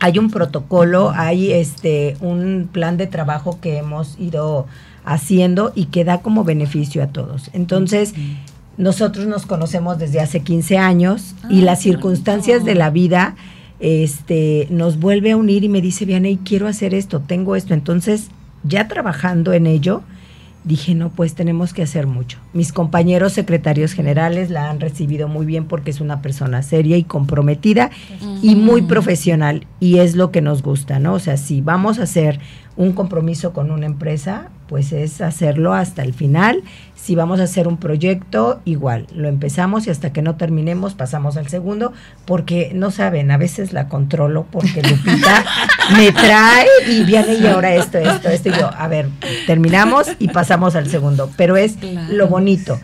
hay 0.00 0.18
un 0.18 0.30
protocolo, 0.30 1.12
hay 1.14 1.52
este 1.52 2.16
un 2.20 2.68
plan 2.70 2.96
de 2.96 3.06
trabajo 3.06 3.58
que 3.60 3.78
hemos 3.78 4.18
ido 4.18 4.66
haciendo 5.04 5.72
y 5.74 5.86
que 5.86 6.04
da 6.04 6.20
como 6.20 6.44
beneficio 6.44 7.02
a 7.02 7.08
todos. 7.08 7.50
Entonces, 7.52 8.14
nosotros 8.76 9.26
nos 9.26 9.46
conocemos 9.46 9.98
desde 9.98 10.20
hace 10.20 10.40
15 10.40 10.78
años 10.78 11.34
y 11.50 11.62
ah, 11.62 11.64
las 11.64 11.80
circunstancias 11.80 12.64
de 12.64 12.74
la 12.74 12.90
vida 12.90 13.34
este 13.80 14.66
nos 14.70 14.98
vuelve 14.98 15.32
a 15.32 15.36
unir 15.36 15.64
y 15.64 15.68
me 15.68 15.80
dice, 15.80 16.04
Vianey, 16.04 16.38
quiero 16.38 16.66
hacer 16.66 16.94
esto, 16.94 17.20
tengo 17.20 17.56
esto. 17.56 17.74
Entonces, 17.74 18.28
ya 18.64 18.88
trabajando 18.88 19.52
en 19.52 19.66
ello, 19.66 20.02
dije, 20.68 20.94
no, 20.94 21.08
pues 21.10 21.34
tenemos 21.34 21.72
que 21.72 21.82
hacer 21.82 22.06
mucho. 22.06 22.38
Mis 22.52 22.72
compañeros 22.72 23.32
secretarios 23.32 23.94
generales 23.94 24.50
la 24.50 24.70
han 24.70 24.78
recibido 24.78 25.26
muy 25.26 25.46
bien 25.46 25.64
porque 25.64 25.90
es 25.90 26.00
una 26.00 26.22
persona 26.22 26.62
seria 26.62 26.96
y 26.96 27.02
comprometida 27.02 27.90
y 28.42 28.54
muy 28.54 28.82
profesional 28.82 29.66
y 29.80 29.98
es 29.98 30.14
lo 30.14 30.30
que 30.30 30.42
nos 30.42 30.62
gusta, 30.62 30.98
¿no? 30.98 31.14
O 31.14 31.18
sea, 31.18 31.36
si 31.38 31.62
vamos 31.62 31.98
a 31.98 32.02
hacer 32.02 32.38
un 32.76 32.92
compromiso 32.92 33.52
con 33.52 33.70
una 33.70 33.86
empresa, 33.86 34.50
pues 34.68 34.92
es 34.92 35.20
hacerlo 35.20 35.74
hasta 35.74 36.02
el 36.02 36.14
final. 36.14 36.62
Si 36.94 37.14
vamos 37.14 37.40
a 37.40 37.44
hacer 37.44 37.66
un 37.66 37.78
proyecto, 37.78 38.60
igual, 38.64 39.06
lo 39.14 39.28
empezamos 39.28 39.86
y 39.86 39.90
hasta 39.90 40.12
que 40.12 40.20
no 40.20 40.36
terminemos 40.36 40.94
pasamos 40.94 41.36
al 41.36 41.48
segundo, 41.48 41.92
porque 42.26 42.72
no 42.74 42.90
saben, 42.90 43.30
a 43.30 43.38
veces 43.38 43.72
la 43.72 43.88
controlo 43.88 44.46
porque 44.50 44.82
Lupita 44.82 45.44
me 45.96 46.12
trae 46.12 46.66
y 46.86 47.04
viene 47.04 47.34
y 47.34 47.46
ahora 47.46 47.74
esto, 47.74 47.98
esto, 47.98 48.28
esto, 48.28 48.50
y 48.50 48.52
yo, 48.52 48.70
a 48.76 48.88
ver, 48.88 49.08
terminamos 49.46 50.08
y 50.18 50.28
pasamos 50.28 50.76
al 50.76 50.88
segundo, 50.88 51.30
pero 51.36 51.56
es 51.56 51.76
lo 52.10 52.28
bonito, 52.28 52.78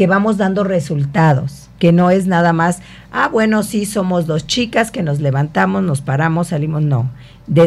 que 0.00 0.06
vamos 0.06 0.38
dando 0.38 0.64
resultados 0.64 1.68
que 1.78 1.92
no 1.92 2.10
es 2.10 2.26
nada 2.26 2.54
más, 2.54 2.80
ah, 3.12 3.28
bueno, 3.28 3.62
sí, 3.62 3.84
somos 3.84 4.26
dos 4.26 4.46
chicas 4.46 4.90
que 4.90 5.02
nos 5.02 5.20
levantamos, 5.20 5.82
nos 5.82 6.00
paramos, 6.00 6.48
salimos, 6.48 6.80
no 6.82 7.10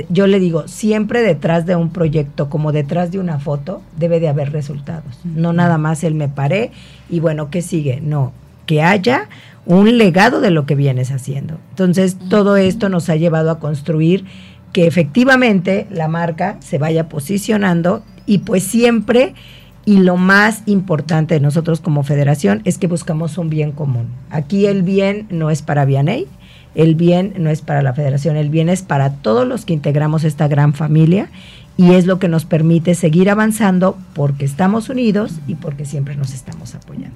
yo 0.09 0.25
le 0.27 0.39
digo, 0.39 0.67
siempre 0.67 1.21
detrás 1.21 1.67
de 1.67 1.75
un 1.75 1.89
proyecto, 1.89 2.49
como 2.49 2.71
detrás 2.71 3.11
de 3.11 3.19
una 3.19 3.37
foto, 3.39 3.83
debe 3.97 4.19
de 4.19 4.29
haber 4.29 4.51
resultados. 4.51 5.19
No 5.23 5.51
nada 5.53 5.77
más 5.77 6.03
el 6.03 6.15
me 6.15 6.29
paré 6.29 6.71
y 7.07 7.19
bueno, 7.19 7.51
¿qué 7.51 7.61
sigue? 7.61 7.99
No, 8.01 8.31
que 8.65 8.81
haya 8.81 9.27
un 9.67 9.97
legado 9.97 10.41
de 10.41 10.51
lo 10.51 10.65
que 10.65 10.75
vienes 10.75 11.11
haciendo. 11.11 11.59
Entonces, 11.71 12.17
todo 12.29 12.55
esto 12.55 12.89
nos 12.89 13.09
ha 13.09 13.15
llevado 13.15 13.51
a 13.51 13.59
construir 13.59 14.25
que 14.71 14.87
efectivamente 14.87 15.85
la 15.91 16.07
marca 16.07 16.57
se 16.61 16.77
vaya 16.77 17.09
posicionando 17.09 18.03
y 18.25 18.39
pues 18.39 18.63
siempre 18.63 19.35
y 19.85 19.97
lo 19.97 20.17
más 20.17 20.63
importante 20.65 21.33
de 21.33 21.39
nosotros 21.39 21.81
como 21.81 22.03
federación 22.03 22.61
es 22.63 22.77
que 22.77 22.87
buscamos 22.87 23.37
un 23.37 23.49
bien 23.49 23.71
común. 23.71 24.07
Aquí 24.29 24.65
el 24.65 24.83
bien 24.83 25.27
no 25.29 25.49
es 25.49 25.61
para 25.61 25.85
Vianey, 25.85 26.27
el 26.75 26.95
bien 26.95 27.33
no 27.37 27.49
es 27.49 27.61
para 27.61 27.81
la 27.81 27.93
federación, 27.93 28.37
el 28.37 28.49
bien 28.49 28.69
es 28.69 28.81
para 28.81 29.15
todos 29.15 29.47
los 29.47 29.65
que 29.65 29.73
integramos 29.73 30.23
esta 30.23 30.47
gran 30.47 30.73
familia 30.73 31.29
y 31.75 31.93
es 31.93 32.05
lo 32.05 32.19
que 32.19 32.27
nos 32.27 32.45
permite 32.45 32.95
seguir 32.95 33.29
avanzando 33.29 33.97
porque 34.13 34.45
estamos 34.45 34.89
unidos 34.89 35.33
y 35.47 35.55
porque 35.55 35.85
siempre 35.85 36.15
nos 36.15 36.33
estamos 36.33 36.75
apoyando. 36.75 37.15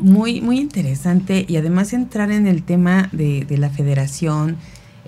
Muy, 0.00 0.40
muy 0.40 0.58
interesante 0.58 1.44
y 1.46 1.56
además 1.56 1.92
entrar 1.92 2.32
en 2.32 2.46
el 2.46 2.62
tema 2.62 3.08
de, 3.12 3.44
de 3.44 3.58
la 3.58 3.70
federación, 3.70 4.56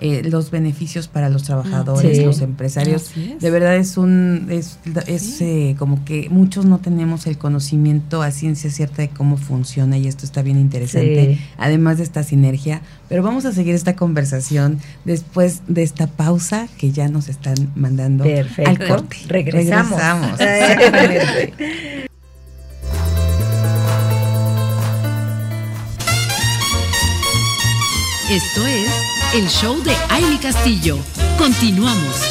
eh, 0.01 0.21
los 0.23 0.51
beneficios 0.51 1.07
para 1.07 1.29
los 1.29 1.43
trabajadores, 1.43 2.23
los 2.25 2.41
empresarios. 2.41 3.11
De 3.39 3.51
verdad 3.51 3.75
es 3.75 3.97
un, 3.97 4.47
es, 4.49 4.79
es 5.07 5.41
eh, 5.41 5.75
como 5.77 6.03
que 6.05 6.29
muchos 6.29 6.65
no 6.65 6.79
tenemos 6.79 7.27
el 7.27 7.37
conocimiento 7.37 8.21
a 8.21 8.31
ciencia 8.31 8.69
cierta 8.69 9.01
de 9.01 9.09
cómo 9.09 9.37
funciona 9.37 9.97
y 9.97 10.07
esto 10.07 10.25
está 10.25 10.41
bien 10.41 10.57
interesante, 10.57 11.39
además 11.57 11.97
de 11.97 12.03
esta 12.03 12.23
sinergia. 12.23 12.81
Pero 13.07 13.23
vamos 13.23 13.45
a 13.45 13.51
seguir 13.51 13.75
esta 13.75 13.95
conversación 13.95 14.79
después 15.05 15.61
de 15.67 15.83
esta 15.83 16.07
pausa 16.07 16.67
que 16.77 16.91
ya 16.91 17.07
nos 17.07 17.27
están 17.27 17.71
mandando 17.75 18.23
al 18.23 18.79
corte. 18.87 19.17
Regresamos. 19.27 19.99
Regresamos. 20.37 20.39
Esto 28.29 28.67
es 28.67 28.98
el 29.33 29.47
show 29.47 29.81
de 29.83 29.95
Aile 30.09 30.39
Castillo. 30.41 30.97
Continuamos. 31.37 32.25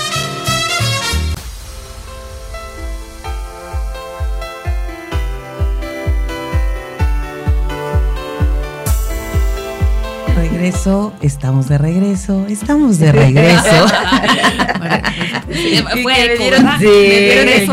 regreso, 10.34 11.14
estamos 11.22 11.68
de 11.68 11.78
regreso, 11.78 12.44
estamos 12.48 12.98
de 12.98 13.12
regreso. 13.12 13.62
fue 16.02 16.14
regreso, 16.14 17.72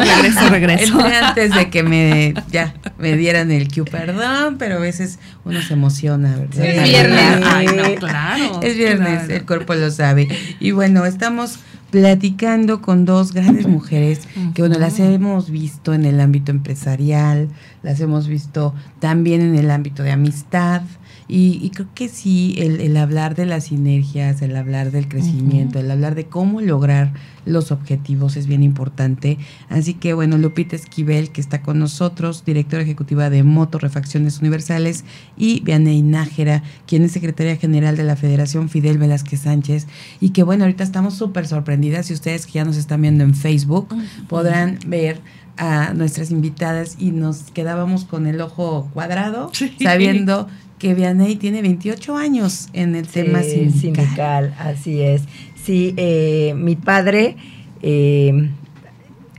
regreso, 0.00 0.48
regreso. 0.50 1.00
Antes 1.00 1.54
de 1.54 1.70
que 1.70 1.82
me 1.82 2.34
ya 2.50 2.74
me 2.98 3.16
dieran 3.16 3.50
el 3.50 3.68
cue, 3.68 3.84
perdón, 3.84 4.56
pero 4.58 4.76
a 4.76 4.80
veces 4.80 5.18
uno 5.44 5.60
se 5.62 5.74
emociona, 5.74 6.36
¿verdad? 6.36 6.64
Es 6.64 6.82
viernes. 6.84 7.42
Ay, 7.44 7.66
no, 7.66 7.94
claro. 7.96 8.60
Es 8.62 8.76
viernes, 8.76 9.28
el 9.28 9.44
cuerpo 9.44 9.74
lo 9.74 9.90
sabe. 9.90 10.28
Y 10.60 10.70
bueno, 10.70 11.04
estamos 11.04 11.58
platicando 11.90 12.82
con 12.82 13.04
dos 13.04 13.32
grandes 13.32 13.66
mujeres 13.68 14.20
que 14.54 14.62
bueno, 14.62 14.78
las 14.78 14.98
hemos 14.98 15.50
visto 15.50 15.94
en 15.94 16.04
el 16.04 16.20
ámbito 16.20 16.50
empresarial, 16.50 17.48
las 17.86 18.00
hemos 18.00 18.26
visto 18.26 18.74
también 18.98 19.40
en 19.40 19.54
el 19.54 19.70
ámbito 19.70 20.02
de 20.02 20.10
amistad, 20.10 20.82
y, 21.28 21.70
creo 21.70 21.88
que 21.92 22.08
sí, 22.08 22.54
el, 22.58 22.96
hablar 22.96 23.34
de 23.34 23.46
las 23.46 23.64
sinergias, 23.64 24.42
el 24.42 24.54
hablar 24.54 24.92
del 24.92 25.08
crecimiento, 25.08 25.80
el 25.80 25.90
hablar 25.90 26.14
de 26.14 26.26
cómo 26.26 26.60
lograr 26.60 27.12
los 27.44 27.72
objetivos 27.72 28.36
es 28.36 28.46
bien 28.46 28.62
importante. 28.62 29.36
Así 29.68 29.94
que 29.94 30.14
bueno, 30.14 30.38
Lupita 30.38 30.76
Esquivel, 30.76 31.30
que 31.30 31.40
está 31.40 31.62
con 31.62 31.80
nosotros, 31.80 32.44
directora 32.44 32.84
ejecutiva 32.84 33.28
de 33.28 33.42
Moto 33.42 33.80
Refacciones 33.80 34.38
Universales, 34.38 35.04
y 35.36 35.60
Vianey 35.60 36.02
Nájera, 36.02 36.62
quien 36.86 37.02
es 37.02 37.10
secretaria 37.10 37.56
general 37.56 37.96
de 37.96 38.04
la 38.04 38.14
Federación 38.14 38.68
Fidel 38.68 38.98
Velázquez 38.98 39.40
Sánchez. 39.40 39.88
Y 40.20 40.30
que 40.30 40.44
bueno, 40.44 40.62
ahorita 40.62 40.84
estamos 40.84 41.14
súper 41.14 41.48
sorprendidas 41.48 42.08
y 42.10 42.14
ustedes 42.14 42.46
que 42.46 42.52
ya 42.52 42.64
nos 42.64 42.76
están 42.76 43.02
viendo 43.02 43.24
en 43.24 43.34
Facebook 43.34 43.88
podrán 44.28 44.78
ver 44.86 45.20
a 45.56 45.92
nuestras 45.94 46.30
invitadas 46.30 46.96
y 46.98 47.10
nos 47.10 47.50
quedábamos 47.52 48.04
con 48.04 48.26
el 48.26 48.40
ojo 48.40 48.88
cuadrado, 48.92 49.50
sabiendo 49.82 50.48
que 50.78 50.94
Vianey 50.94 51.36
tiene 51.36 51.62
28 51.62 52.16
años 52.16 52.68
en 52.72 52.94
el 52.94 53.06
tema 53.06 53.42
sindical. 53.42 54.54
Así 54.58 55.00
es. 55.00 55.22
Sí, 55.62 55.94
eh, 55.96 56.54
mi 56.56 56.76
padre 56.76 57.36
eh, 57.82 58.50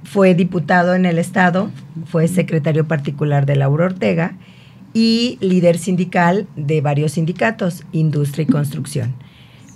fue 0.03 0.33
diputado 0.35 0.95
en 0.95 1.05
el 1.05 1.19
Estado, 1.19 1.69
fue 2.05 2.27
secretario 2.27 2.87
particular 2.87 3.45
de 3.45 3.55
Laura 3.55 3.85
Ortega 3.85 4.35
y 4.93 5.37
líder 5.41 5.77
sindical 5.77 6.47
de 6.55 6.81
varios 6.81 7.13
sindicatos, 7.13 7.83
industria 7.91 8.43
y 8.43 8.47
construcción. 8.47 9.13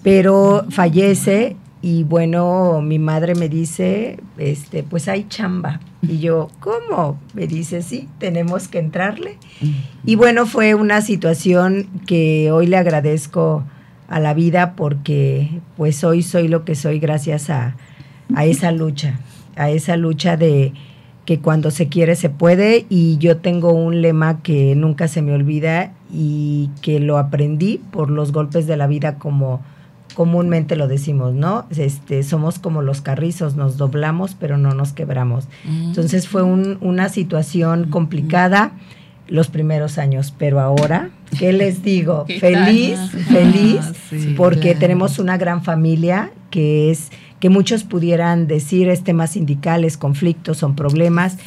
Pero 0.03 0.65
fallece 0.69 1.55
y 1.81 2.03
bueno, 2.03 2.81
mi 2.81 2.99
madre 2.99 3.33
me 3.33 3.49
dice, 3.49 4.19
este, 4.37 4.83
pues 4.83 5.07
hay 5.07 5.25
chamba. 5.27 5.79
Y 6.03 6.19
yo, 6.19 6.49
¿cómo? 6.59 7.19
Me 7.33 7.47
dice, 7.47 7.81
sí, 7.81 8.07
tenemos 8.19 8.67
que 8.67 8.77
entrarle. 8.77 9.37
Y 10.05 10.15
bueno, 10.15 10.45
fue 10.45 10.75
una 10.75 11.01
situación 11.01 11.87
que 12.05 12.51
hoy 12.51 12.67
le 12.67 12.77
agradezco 12.77 13.63
a 14.07 14.19
la 14.19 14.33
vida 14.33 14.75
porque 14.75 15.61
pues 15.77 16.03
hoy 16.03 16.21
soy 16.21 16.47
lo 16.47 16.65
que 16.65 16.75
soy 16.75 16.99
gracias 16.99 17.49
a, 17.49 17.75
a 18.35 18.45
esa 18.45 18.71
lucha, 18.71 19.19
a 19.55 19.69
esa 19.69 19.97
lucha 19.97 20.37
de 20.37 20.73
que 21.25 21.39
cuando 21.39 21.71
se 21.71 21.87
quiere 21.87 22.15
se 22.15 22.29
puede 22.29 22.85
y 22.89 23.17
yo 23.17 23.37
tengo 23.37 23.71
un 23.71 24.01
lema 24.01 24.41
que 24.41 24.75
nunca 24.75 25.07
se 25.07 25.21
me 25.21 25.33
olvida 25.33 25.93
y 26.11 26.69
que 26.81 26.99
lo 26.99 27.17
aprendí 27.17 27.79
por 27.91 28.09
los 28.09 28.31
golpes 28.31 28.67
de 28.67 28.75
la 28.75 28.87
vida 28.87 29.15
como 29.17 29.61
comúnmente 30.13 30.75
lo 30.75 30.87
decimos, 30.87 31.33
¿no? 31.33 31.65
Este, 31.75 32.23
somos 32.23 32.59
como 32.59 32.81
los 32.81 33.01
carrizos, 33.01 33.55
nos 33.55 33.77
doblamos 33.77 34.35
pero 34.35 34.57
no 34.57 34.73
nos 34.73 34.93
quebramos. 34.93 35.47
Mm. 35.65 35.87
Entonces 35.89 36.27
fue 36.27 36.43
una 36.43 37.09
situación 37.09 37.89
complicada 37.89 38.73
los 39.27 39.47
primeros 39.47 39.97
años, 39.97 40.33
pero 40.37 40.59
ahora, 40.59 41.09
¿qué 41.39 41.53
les 41.53 41.83
digo? 41.83 42.25
feliz, 42.39 42.99
feliz, 43.29 43.79
ah, 43.81 44.15
porque 44.35 44.75
tenemos 44.75 45.19
una 45.19 45.37
gran 45.37 45.63
familia 45.63 46.31
que 46.49 46.91
es 46.91 47.11
que 47.39 47.49
muchos 47.49 47.83
pudieran 47.83 48.45
decir 48.45 48.87
es 48.87 49.03
temas 49.03 49.31
sindicales, 49.31 49.97
conflictos, 49.97 50.59
son 50.59 50.75
problemas, 50.75 51.37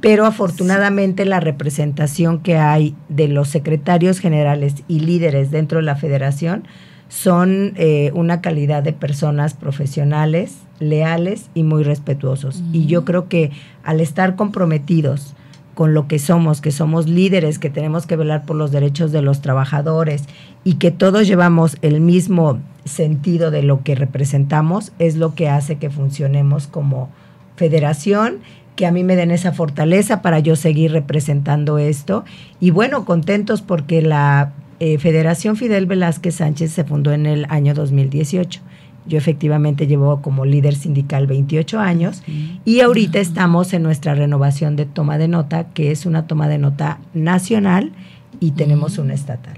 pero 0.00 0.24
afortunadamente 0.24 1.24
la 1.24 1.40
representación 1.40 2.38
que 2.38 2.56
hay 2.56 2.94
de 3.08 3.26
los 3.26 3.48
secretarios 3.48 4.20
generales 4.20 4.76
y 4.86 5.00
líderes 5.00 5.50
dentro 5.50 5.78
de 5.78 5.84
la 5.86 5.96
federación 5.96 6.68
son 7.10 7.72
eh, 7.74 8.12
una 8.14 8.40
calidad 8.40 8.84
de 8.84 8.92
personas 8.92 9.54
profesionales, 9.54 10.58
leales 10.78 11.50
y 11.54 11.64
muy 11.64 11.82
respetuosos. 11.82 12.62
Y 12.72 12.86
yo 12.86 13.04
creo 13.04 13.28
que 13.28 13.50
al 13.82 14.00
estar 14.00 14.36
comprometidos 14.36 15.34
con 15.74 15.92
lo 15.92 16.06
que 16.06 16.20
somos, 16.20 16.60
que 16.60 16.70
somos 16.70 17.08
líderes, 17.08 17.58
que 17.58 17.68
tenemos 17.68 18.06
que 18.06 18.14
velar 18.14 18.46
por 18.46 18.54
los 18.54 18.70
derechos 18.70 19.10
de 19.10 19.22
los 19.22 19.42
trabajadores 19.42 20.24
y 20.62 20.74
que 20.74 20.92
todos 20.92 21.26
llevamos 21.26 21.78
el 21.82 22.00
mismo 22.00 22.60
sentido 22.84 23.50
de 23.50 23.64
lo 23.64 23.82
que 23.82 23.96
representamos, 23.96 24.92
es 25.00 25.16
lo 25.16 25.34
que 25.34 25.48
hace 25.48 25.78
que 25.78 25.90
funcionemos 25.90 26.68
como 26.68 27.10
federación 27.56 28.38
que 28.76 28.86
a 28.86 28.92
mí 28.92 29.02
me 29.02 29.16
den 29.16 29.32
esa 29.32 29.52
fortaleza 29.52 30.22
para 30.22 30.38
yo 30.38 30.54
seguir 30.54 30.92
representando 30.92 31.76
esto. 31.78 32.24
Y 32.60 32.70
bueno, 32.70 33.04
contentos 33.04 33.62
porque 33.62 34.00
la 34.00 34.52
eh, 34.80 34.98
Federación 34.98 35.56
Fidel 35.56 35.84
Velázquez 35.84 36.36
Sánchez 36.36 36.72
se 36.72 36.84
fundó 36.84 37.12
en 37.12 37.26
el 37.26 37.46
año 37.50 37.74
2018. 37.74 38.60
Yo 39.06 39.18
efectivamente 39.18 39.86
llevo 39.86 40.22
como 40.22 40.44
líder 40.44 40.74
sindical 40.74 41.26
28 41.26 41.78
años 41.78 42.22
y 42.64 42.80
ahorita 42.80 43.18
estamos 43.18 43.72
en 43.72 43.82
nuestra 43.82 44.14
renovación 44.14 44.76
de 44.76 44.86
toma 44.86 45.18
de 45.18 45.28
nota, 45.28 45.68
que 45.72 45.90
es 45.90 46.06
una 46.06 46.26
toma 46.26 46.48
de 46.48 46.58
nota 46.58 46.98
nacional 47.14 47.92
y 48.40 48.52
tenemos 48.52 48.98
una 48.98 49.14
estatal. 49.14 49.56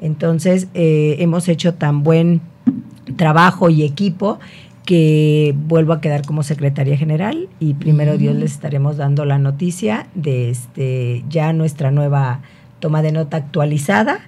Entonces, 0.00 0.68
eh, 0.74 1.16
hemos 1.20 1.48
hecho 1.48 1.74
tan 1.74 2.02
buen 2.02 2.40
trabajo 3.16 3.70
y 3.70 3.82
equipo 3.82 4.38
que 4.84 5.54
vuelvo 5.56 5.92
a 5.92 6.00
quedar 6.00 6.26
como 6.26 6.42
secretaria 6.42 6.96
general 6.96 7.48
y 7.58 7.74
primero 7.74 8.18
Dios 8.18 8.34
les 8.36 8.52
estaremos 8.52 8.96
dando 8.96 9.24
la 9.24 9.38
noticia 9.38 10.08
de 10.14 10.50
este 10.50 11.24
ya 11.28 11.52
nuestra 11.52 11.90
nueva 11.90 12.40
toma 12.80 13.02
de 13.02 13.12
nota 13.12 13.38
actualizada 13.38 14.20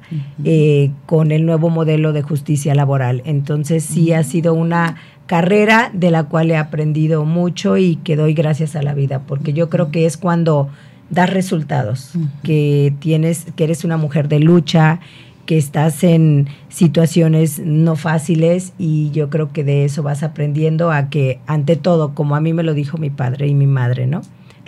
eh, 0.45 0.91
con 1.07 1.31
el 1.31 1.45
nuevo 1.45 1.71
modelo 1.71 2.12
de 2.12 2.23
justicia 2.23 2.75
laboral. 2.75 3.23
Entonces 3.25 3.85
sí 3.85 4.12
ha 4.12 4.23
sido 4.23 4.55
una 4.55 4.97
carrera 5.26 5.91
de 5.93 6.11
la 6.11 6.25
cual 6.25 6.50
he 6.50 6.57
aprendido 6.57 7.25
mucho 7.25 7.76
y 7.76 7.97
que 7.97 8.17
doy 8.17 8.35
gracias 8.35 8.76
a 8.76 8.83
la 8.83 8.95
vida, 8.95 9.23
porque 9.26 9.53
yo 9.53 9.69
creo 9.69 9.91
que 9.91 10.07
es 10.07 10.17
cuando 10.17 10.69
das 11.11 11.31
resultados, 11.31 12.12
que 12.43 12.95
tienes, 12.99 13.47
que 13.57 13.65
eres 13.65 13.85
una 13.85 13.97
mujer 13.97 14.29
de 14.29 14.41
lucha, 14.41 15.00
que 15.47 15.57
estás 15.57 16.03
en 16.03 16.49
situaciones 16.69 17.61
no 17.61 17.95
fáciles 17.95 18.73
y 18.79 19.11
yo 19.12 19.31
creo 19.31 19.53
que 19.53 19.65
de 19.65 19.85
eso 19.85 20.03
vas 20.03 20.23
aprendiendo 20.23 20.91
a 20.91 21.09
que 21.09 21.41
ante 21.47 21.76
todo, 21.76 22.15
como 22.15 22.35
a 22.35 22.41
mí 22.41 22.53
me 22.53 22.65
lo 22.65 22.75
dijo 22.75 22.99
mi 22.99 23.11
padre 23.11 23.47
y 23.47 23.55
mi 23.55 23.67
madre, 23.67 24.07
¿no? 24.07 24.23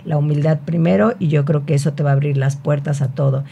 La 0.09 0.17
humildad 0.17 0.57
primero 0.65 1.13
y 1.19 1.27
yo 1.27 1.45
creo 1.45 1.67
que 1.67 1.75
eso 1.75 1.93
te 1.93 2.01
va 2.01 2.09
a 2.09 2.13
abrir 2.13 2.35
las 2.35 2.55
puertas 2.55 3.03
a 3.03 3.09
todo. 3.09 3.43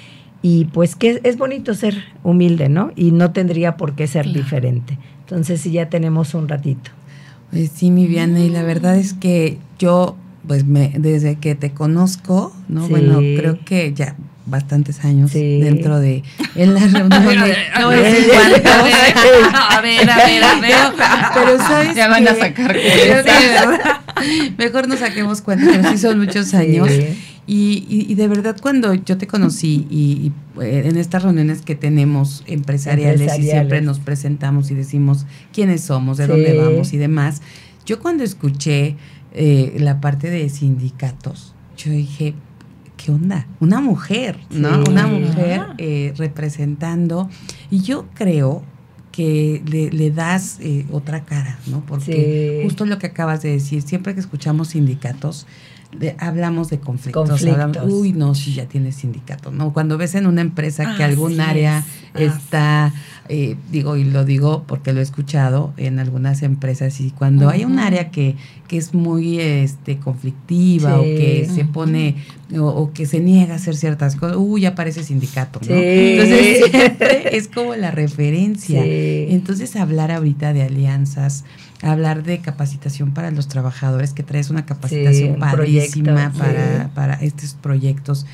Y 0.42 0.66
pues 0.66 0.96
que 0.96 1.22
es 1.24 1.38
bonito 1.38 1.76
ser 1.76 2.06
humilde, 2.24 2.68
¿no? 2.68 2.92
Y 2.96 3.12
no 3.12 3.32
tendría 3.32 3.78
por 3.78 3.94
qué 3.94 4.08
ser 4.08 4.34
diferente. 4.34 4.98
Entonces, 5.20 5.62
sí, 5.62 5.72
ya 5.72 5.88
tenemos 5.88 6.34
un 6.34 6.48
ratito. 6.48 6.90
Pues 7.52 7.70
sí, 7.70 7.92
mi 7.92 8.08
Viana, 8.08 8.40
y 8.40 8.50
la 8.50 8.64
verdad 8.64 8.98
es 8.98 9.14
que 9.14 9.60
yo, 9.78 10.18
pues 10.48 10.66
me, 10.66 10.94
desde 10.98 11.36
que 11.36 11.54
te 11.54 11.72
conozco, 11.72 12.52
¿no? 12.68 12.88
Bueno, 12.88 13.20
creo 13.20 13.64
que 13.64 13.94
ya 13.94 14.16
bastantes 14.48 15.06
años 15.06 15.32
dentro 15.34 16.00
de 16.00 16.24
en 16.56 16.74
las 16.74 16.92
reuniones. 16.92 17.56
no 17.80 17.90
a 17.90 17.92
ver, 17.92 18.08
a 20.10 20.22
ver, 20.26 20.44
a 20.44 20.60
ver. 20.60 20.76
Pero 21.34 21.58
sabes 21.60 21.96
ya 21.96 22.08
van 22.08 22.28
a 22.28 22.36
sacar 22.36 22.76
Mejor 24.58 24.88
no 24.88 24.98
saquemos 24.98 25.42
cuentas, 25.42 25.70
pero 25.72 25.90
sí 25.92 25.98
son 25.98 26.20
muchos 26.20 26.54
años. 26.54 26.90
Y, 27.46 28.14
de 28.16 28.28
verdad 28.28 28.58
cuando 28.62 28.94
yo 28.94 29.18
te 29.18 29.26
conocí 29.26 29.88
y, 29.90 30.32
eh, 30.62 30.84
en 30.86 30.98
estas 30.98 31.24
reuniones 31.24 31.62
que 31.62 31.76
tenemos 31.76 32.44
empresariales, 32.46 33.40
y 33.40 33.44
siempre 33.44 33.82
nos 33.82 34.00
presentamos 34.00 34.70
y 34.72 34.76
decimos 34.76 35.26
quiénes 35.54 35.82
somos, 35.82 36.18
de 36.18 36.28
dónde 36.28 36.58
vamos 36.58 36.94
y 36.94 36.98
demás, 36.98 37.42
yo 37.86 38.00
cuando 38.00 38.24
escuché 38.24 38.98
eh, 39.34 39.78
la 39.80 40.02
parte 40.02 40.30
de 40.30 40.50
sindicatos, 40.50 41.54
yo 41.78 41.92
dije, 41.92 42.34
¿qué 42.98 43.12
onda? 43.12 43.48
Una 43.60 43.80
mujer, 43.80 44.38
¿no? 44.50 44.84
Una 44.90 45.08
mujer 45.08 45.62
eh, 45.78 46.14
representando. 46.18 47.30
Y 47.72 47.82
yo 47.82 48.08
creo 48.14 48.64
que 49.18 49.64
le, 49.66 50.12
das 50.12 50.60
otra 50.92 51.26
cara, 51.26 51.58
¿no? 51.66 51.84
Porque 51.88 52.62
justo 52.64 52.86
lo 52.86 53.00
que 53.00 53.08
acabas 53.08 53.42
de 53.42 53.50
decir, 53.50 53.82
siempre 53.82 54.14
que 54.14 54.20
escuchamos 54.20 54.68
sindicatos, 54.70 55.48
hablamos 56.20 56.70
de 56.70 56.80
conflictos. 56.80 57.44
uy, 57.88 58.14
no, 58.14 58.36
si 58.36 58.54
ya 58.54 58.68
tienes 58.68 58.98
sindicato, 58.98 59.50
¿no? 59.50 59.74
Cuando 59.74 59.98
ves 59.98 60.14
en 60.14 60.28
una 60.28 60.42
empresa 60.42 60.96
que 60.96 61.04
algún 61.04 61.40
área 61.40 61.84
está, 62.18 62.94
eh, 63.30 63.56
digo, 63.72 63.98
y 63.98 64.04
lo 64.04 64.26
digo 64.26 64.64
porque 64.68 64.94
lo 64.94 65.00
he 65.00 65.04
escuchado 65.04 65.74
en 65.78 66.00
algunas 66.00 66.44
empresas, 66.44 67.00
y 67.00 67.12
cuando 67.12 67.50
hay 67.50 67.66
un 67.66 67.80
área 67.80 68.10
que, 68.12 68.36
que 68.68 68.78
es 68.78 68.94
muy 68.94 69.40
este 69.40 69.98
conflictiva 69.98 71.00
o 71.00 71.04
que 71.04 71.50
se 71.54 71.66
pone 71.66 72.16
o, 72.58 72.92
que 72.94 73.06
se 73.06 73.20
niega 73.20 73.54
a 73.54 73.58
hacer 73.58 73.76
ciertas 73.76 74.16
cosas, 74.16 74.38
uy, 74.38 74.62
ya 74.62 74.76
parece 74.76 75.04
sindicato, 75.04 75.60
¿no? 75.68 75.76
Entonces 75.76 76.72
siempre 76.72 77.38
es 77.38 77.48
como 77.48 77.76
la 77.76 77.92
referencia. 77.92 78.84
Entonces 78.84 79.76
hablar 79.76 80.12
ahorita 80.12 80.54
de 80.54 80.64
alianzas, 80.64 81.44
hablar 81.82 82.24
de 82.24 82.40
capacitación 82.40 83.14
para 83.14 83.32
los 83.32 83.48
trabajadores, 83.48 84.14
que 84.14 84.24
traes 84.24 84.50
una 84.50 84.66
capacitación 84.66 85.40
padrísima 85.40 86.32
para, 86.38 86.90
para 86.94 87.14
estos 87.16 87.54
proyectos, 87.54 88.26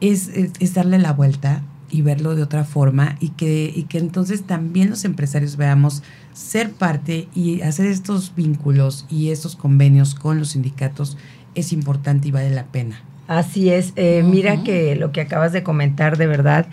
es, 0.00 0.30
es, 0.58 0.74
darle 0.74 0.98
la 0.98 1.12
vuelta 1.12 1.62
y 1.94 2.02
verlo 2.02 2.34
de 2.34 2.42
otra 2.42 2.64
forma 2.64 3.14
y 3.20 3.28
que, 3.28 3.72
y 3.72 3.84
que 3.84 3.98
entonces 3.98 4.42
también 4.42 4.90
los 4.90 5.04
empresarios 5.04 5.56
veamos 5.56 6.02
ser 6.32 6.72
parte 6.72 7.28
y 7.36 7.60
hacer 7.60 7.86
estos 7.86 8.34
vínculos 8.34 9.06
y 9.08 9.30
estos 9.30 9.54
convenios 9.54 10.16
con 10.16 10.40
los 10.40 10.48
sindicatos 10.50 11.16
es 11.54 11.72
importante 11.72 12.26
y 12.26 12.30
vale 12.32 12.50
la 12.50 12.64
pena. 12.64 13.00
Así 13.28 13.70
es, 13.70 13.92
eh, 13.94 14.24
mira 14.28 14.64
que 14.64 14.96
lo 14.96 15.12
que 15.12 15.20
acabas 15.20 15.52
de 15.52 15.62
comentar 15.62 16.18
de 16.18 16.26
verdad 16.26 16.66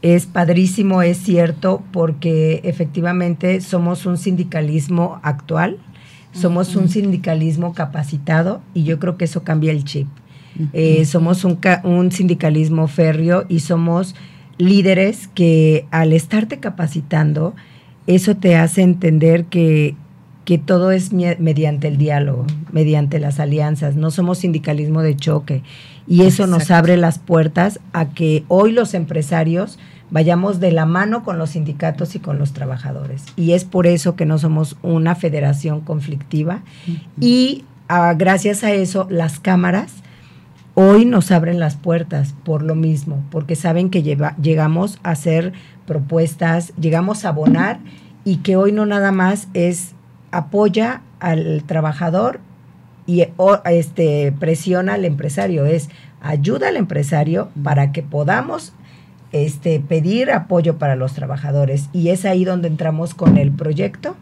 es 0.00 0.24
padrísimo, 0.24 1.02
es 1.02 1.18
cierto, 1.18 1.82
porque 1.92 2.62
efectivamente 2.64 3.60
somos 3.60 4.06
un 4.06 4.16
sindicalismo 4.16 5.20
actual, 5.22 5.76
somos 6.32 6.76
un 6.76 6.88
sindicalismo 6.88 7.74
capacitado 7.74 8.62
y 8.72 8.84
yo 8.84 8.98
creo 8.98 9.18
que 9.18 9.26
eso 9.26 9.44
cambia 9.44 9.70
el 9.70 9.84
chip. 9.84 10.08
Eh, 10.72 11.04
somos 11.04 11.44
un, 11.44 11.58
un 11.84 12.10
sindicalismo 12.10 12.88
férreo 12.88 13.44
y 13.50 13.60
somos 13.60 14.14
líderes 14.58 15.28
que 15.28 15.86
al 15.90 16.12
estarte 16.12 16.58
capacitando, 16.58 17.54
eso 18.06 18.36
te 18.36 18.56
hace 18.56 18.82
entender 18.82 19.44
que, 19.46 19.94
que 20.44 20.58
todo 20.58 20.90
es 20.90 21.12
mediante 21.12 21.88
el 21.88 21.98
diálogo, 21.98 22.46
mediante 22.72 23.18
las 23.18 23.40
alianzas, 23.40 23.96
no 23.96 24.10
somos 24.10 24.38
sindicalismo 24.38 25.02
de 25.02 25.16
choque. 25.16 25.62
Y 26.06 26.22
eso 26.22 26.46
nos 26.46 26.70
abre 26.70 26.96
las 26.96 27.18
puertas 27.18 27.80
a 27.92 28.10
que 28.10 28.44
hoy 28.48 28.72
los 28.72 28.94
empresarios 28.94 29.78
vayamos 30.10 30.60
de 30.60 30.72
la 30.72 30.84
mano 30.84 31.22
con 31.22 31.38
los 31.38 31.50
sindicatos 31.50 32.14
y 32.14 32.18
con 32.18 32.38
los 32.38 32.52
trabajadores. 32.52 33.24
Y 33.36 33.52
es 33.52 33.64
por 33.64 33.86
eso 33.86 34.14
que 34.14 34.26
no 34.26 34.38
somos 34.38 34.76
una 34.82 35.14
federación 35.14 35.80
conflictiva. 35.80 36.60
Y 37.18 37.64
ah, 37.88 38.14
gracias 38.16 38.62
a 38.62 38.72
eso, 38.72 39.06
las 39.10 39.38
cámaras 39.38 39.94
hoy 40.74 41.04
nos 41.04 41.30
abren 41.30 41.60
las 41.60 41.76
puertas 41.76 42.34
por 42.44 42.62
lo 42.62 42.74
mismo, 42.74 43.22
porque 43.30 43.56
saben 43.56 43.90
que 43.90 44.02
llegamos 44.02 44.98
a 45.02 45.10
hacer 45.10 45.52
propuestas, 45.86 46.72
llegamos 46.80 47.24
a 47.24 47.30
abonar 47.30 47.80
y 48.24 48.36
que 48.38 48.56
hoy 48.56 48.72
no 48.72 48.86
nada 48.86 49.12
más 49.12 49.48
es 49.54 49.94
apoya 50.30 51.02
al 51.20 51.64
trabajador 51.64 52.40
y 53.06 53.26
este 53.66 54.32
presiona 54.38 54.94
al 54.94 55.04
empresario, 55.04 55.66
es 55.66 55.88
ayuda 56.20 56.68
al 56.68 56.76
empresario 56.76 57.48
para 57.62 57.92
que 57.92 58.02
podamos 58.02 58.72
este, 59.32 59.80
pedir 59.80 60.30
apoyo 60.30 60.78
para 60.78 60.94
los 60.94 61.14
trabajadores. 61.14 61.88
Y 61.92 62.08
es 62.08 62.24
ahí 62.24 62.44
donde 62.44 62.68
entramos 62.68 63.14
con 63.14 63.38
el 63.38 63.50
proyecto 63.50 64.16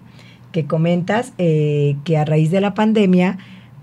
que 0.52 0.66
comentas, 0.66 1.32
eh, 1.38 1.96
que 2.04 2.16
a 2.16 2.24
raíz 2.24 2.50
de 2.50 2.60
la 2.60 2.74
pandemia, 2.74 3.38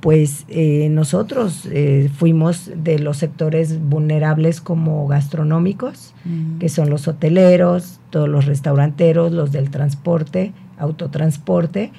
pues 0.08 0.46
eh, 0.48 0.88
nosotros 0.90 1.68
eh, 1.70 2.10
fuimos 2.16 2.72
de 2.74 2.98
los 2.98 3.18
sectores 3.18 3.78
vulnerables 3.90 4.62
como 4.62 5.06
gastronómicos, 5.06 6.14
que 6.62 6.70
son 6.70 6.90
los 6.90 7.10
hoteleros, 7.10 8.00
todos 8.10 8.30
los 8.30 8.46
restauranteros, 8.46 9.34
los 9.34 9.52
del 9.52 9.70
transporte, 9.70 10.54
autotransporte, 10.78 11.92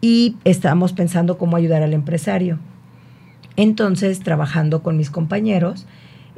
y 0.00 0.36
estábamos 0.44 0.92
pensando 0.92 1.38
cómo 1.38 1.56
ayudar 1.56 1.82
al 1.82 1.92
empresario. 1.92 2.60
Entonces, 3.56 4.20
trabajando 4.20 4.84
con 4.84 4.96
mis 4.96 5.10
compañeros, 5.10 5.88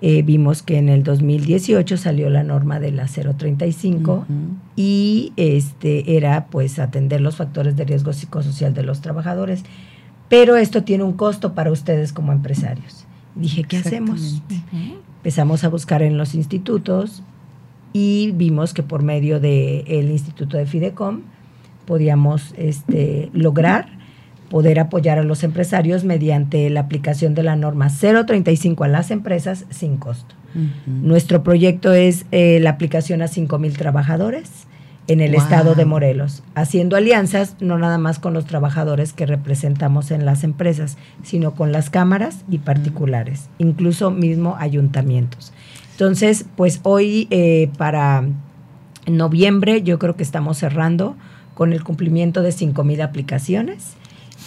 eh, 0.01 0.23
vimos 0.23 0.63
que 0.63 0.79
en 0.79 0.89
el 0.89 1.03
2018 1.03 1.99
salió 1.99 2.31
la 2.31 2.43
norma 2.43 2.81
de 2.81 2.91
la 2.91 3.07
035 3.07 4.25
y 4.77 5.35
este 5.37 6.17
era 6.17 6.47
pues 6.47 6.79
atender 6.79 7.21
los 7.21 7.37
factores 7.37 7.77
de 7.77 7.85
riesgo 7.85 8.15
psicosocial 8.15 8.73
de 8.73 8.83
los 8.83 9.03
trabajadores. 9.03 9.63
Pero 10.33 10.57
esto 10.57 10.83
tiene 10.83 11.05
un 11.05 11.13
costo 11.13 11.53
para 11.53 11.71
ustedes 11.71 12.15
como 12.15 12.33
empresarios. 12.33 13.05
Dije, 13.35 13.65
¿qué 13.65 13.77
hacemos? 13.77 14.43
Empezamos 15.19 15.63
a 15.63 15.69
buscar 15.69 16.01
en 16.01 16.17
los 16.17 16.35
institutos 16.35 17.23
y 17.93 18.33
vimos 18.33 18.73
que 18.73 18.83
por 18.83 19.03
medio 19.03 19.41
del 19.41 20.11
Instituto 20.11 20.57
de 20.57 20.65
Fidecom 20.65 21.21
podíamos 21.85 22.55
este, 22.57 23.29
lograr 23.35 23.91
poder 24.49 24.81
apoyar 24.81 25.19
a 25.19 25.23
los 25.23 25.45
empresarios 25.45 26.05
mediante 26.05 26.71
la 26.71 26.81
aplicación 26.81 27.35
de 27.35 27.43
la 27.43 27.55
norma 27.55 27.91
035 27.91 28.85
a 28.85 28.89
las 28.89 29.11
empresas 29.11 29.67
sin 29.69 29.99
costo. 29.99 30.35
Nuestro 30.87 31.43
proyecto 31.43 31.93
es 31.93 32.25
eh, 32.33 32.59
la 32.59 32.71
aplicación 32.71 33.21
a 33.21 33.29
5 33.29 33.59
mil 33.59 33.77
trabajadores 33.77 34.67
en 35.09 35.21
el 35.21 35.35
estado 35.35 35.75
de 35.75 35.85
Morelos, 35.85 36.43
haciendo 36.55 36.97
alianzas 36.97 37.57
no 37.61 37.77
nada 37.79 37.99
más 37.99 38.19
con 38.19 38.35
los 38.35 38.47
trabajadores 38.47 39.13
que 39.13 39.27
representamos 39.27 40.11
en 40.11 40.25
las 40.25 40.45
empresas, 40.45 40.97
sino 41.23 41.55
con 41.55 41.73
las 41.73 41.91
cámaras 41.91 42.45
y 42.49 42.59
particulares, 42.59 43.49
incluso 43.59 44.11
mismo 44.11 44.57
ayuntamientos. 44.59 45.53
Entonces, 45.93 46.47
pues 46.57 46.81
hoy 46.85 47.27
eh, 47.31 47.71
para 47.77 48.25
noviembre 49.07 49.83
yo 49.83 49.99
creo 49.99 50.17
que 50.17 50.23
estamos 50.23 50.59
cerrando 50.59 51.17
con 51.55 51.73
el 51.73 51.83
cumplimiento 51.83 52.43
de 52.43 52.53
5 52.53 52.85
mil 52.85 53.03
aplicaciones 53.03 53.97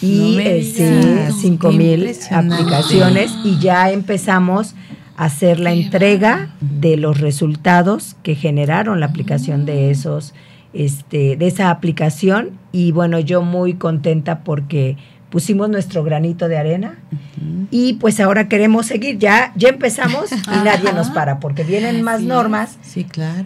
y 0.01 0.37
este, 0.39 1.31
cinco 1.39 1.71
mil 1.71 2.09
aplicaciones 2.31 3.31
y 3.43 3.59
ya 3.59 3.91
empezamos 3.91 4.75
hacer 5.17 5.60
la 5.60 5.71
entrega 5.71 6.49
de 6.60 6.97
los 6.97 7.21
resultados 7.21 8.15
que 8.23 8.36
generaron 8.36 8.99
la 8.99 9.06
aplicación 9.06 9.65
de 9.65 9.91
esos 9.91 10.34
este 10.73 11.38
de 11.38 11.47
esa 11.47 11.69
aplicación. 11.69 12.60
Y 12.71 12.91
bueno 12.91 13.19
yo 13.19 13.41
muy 13.41 13.75
contenta 13.75 14.43
porque 14.43 14.97
pusimos 15.30 15.69
nuestro 15.69 16.04
granito 16.04 16.47
de 16.47 16.58
arena. 16.58 16.99
Y 17.71 17.93
pues 17.93 18.19
ahora 18.19 18.47
queremos 18.47 18.88
seguir. 18.88 19.17
Ya 19.17 19.54
ya 19.56 19.69
empezamos 19.69 20.32
y 20.32 20.63
nadie 20.63 20.93
nos 20.93 21.10
para 21.10 21.39
porque 21.39 21.63
vienen 21.63 22.01
más 22.01 22.21
normas 22.21 22.78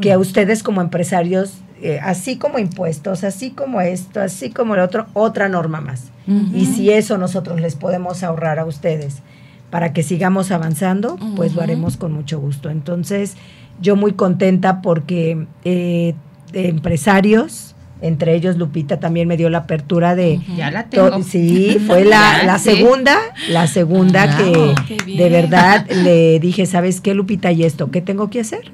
que 0.01 0.11
a 0.11 0.17
ustedes 0.17 0.63
como 0.63 0.81
empresarios 0.81 1.59
eh, 1.81 1.99
así 2.03 2.35
como 2.35 2.59
impuestos, 2.59 3.23
así 3.23 3.51
como 3.51 3.79
esto, 3.79 4.19
así 4.19 4.49
como 4.49 4.73
el 4.73 4.81
otro, 4.81 5.07
otra 5.13 5.47
norma 5.47 5.79
más. 5.79 6.11
Y 6.53 6.67
si 6.67 6.91
eso 6.91 7.17
nosotros 7.17 7.59
les 7.59 7.73
podemos 7.73 8.21
ahorrar 8.21 8.59
a 8.59 8.65
ustedes 8.65 9.23
para 9.69 9.93
que 9.93 10.03
sigamos 10.03 10.51
avanzando, 10.51 11.17
pues 11.35 11.55
lo 11.55 11.61
haremos 11.61 11.97
con 11.97 12.11
mucho 12.11 12.39
gusto. 12.39 12.69
Entonces, 12.69 13.35
yo 13.81 13.95
muy 13.95 14.13
contenta 14.13 14.81
porque 14.81 15.45
eh, 15.63 16.15
empresarios, 16.53 17.75
entre 18.01 18.35
ellos 18.35 18.57
Lupita 18.57 18.99
también 18.99 19.27
me 19.27 19.37
dio 19.37 19.49
la 19.49 19.59
apertura 19.59 20.15
de... 20.15 20.39
Ya 20.55 20.71
la 20.71 20.85
tengo. 20.85 21.21
Sí, 21.23 21.77
fue 21.87 22.05
la, 22.05 22.43
la 22.43 22.57
segunda, 22.57 23.17
la 23.49 23.67
segunda 23.67 24.37
que 24.37 24.73
de 25.05 25.29
verdad 25.29 25.85
le 26.03 26.39
dije, 26.39 26.65
¿sabes 26.65 27.01
qué, 27.01 27.13
Lupita? 27.13 27.51
¿Y 27.51 27.63
esto 27.63 27.91
qué 27.91 28.01
tengo 28.01 28.29
que 28.29 28.39
hacer? 28.39 28.71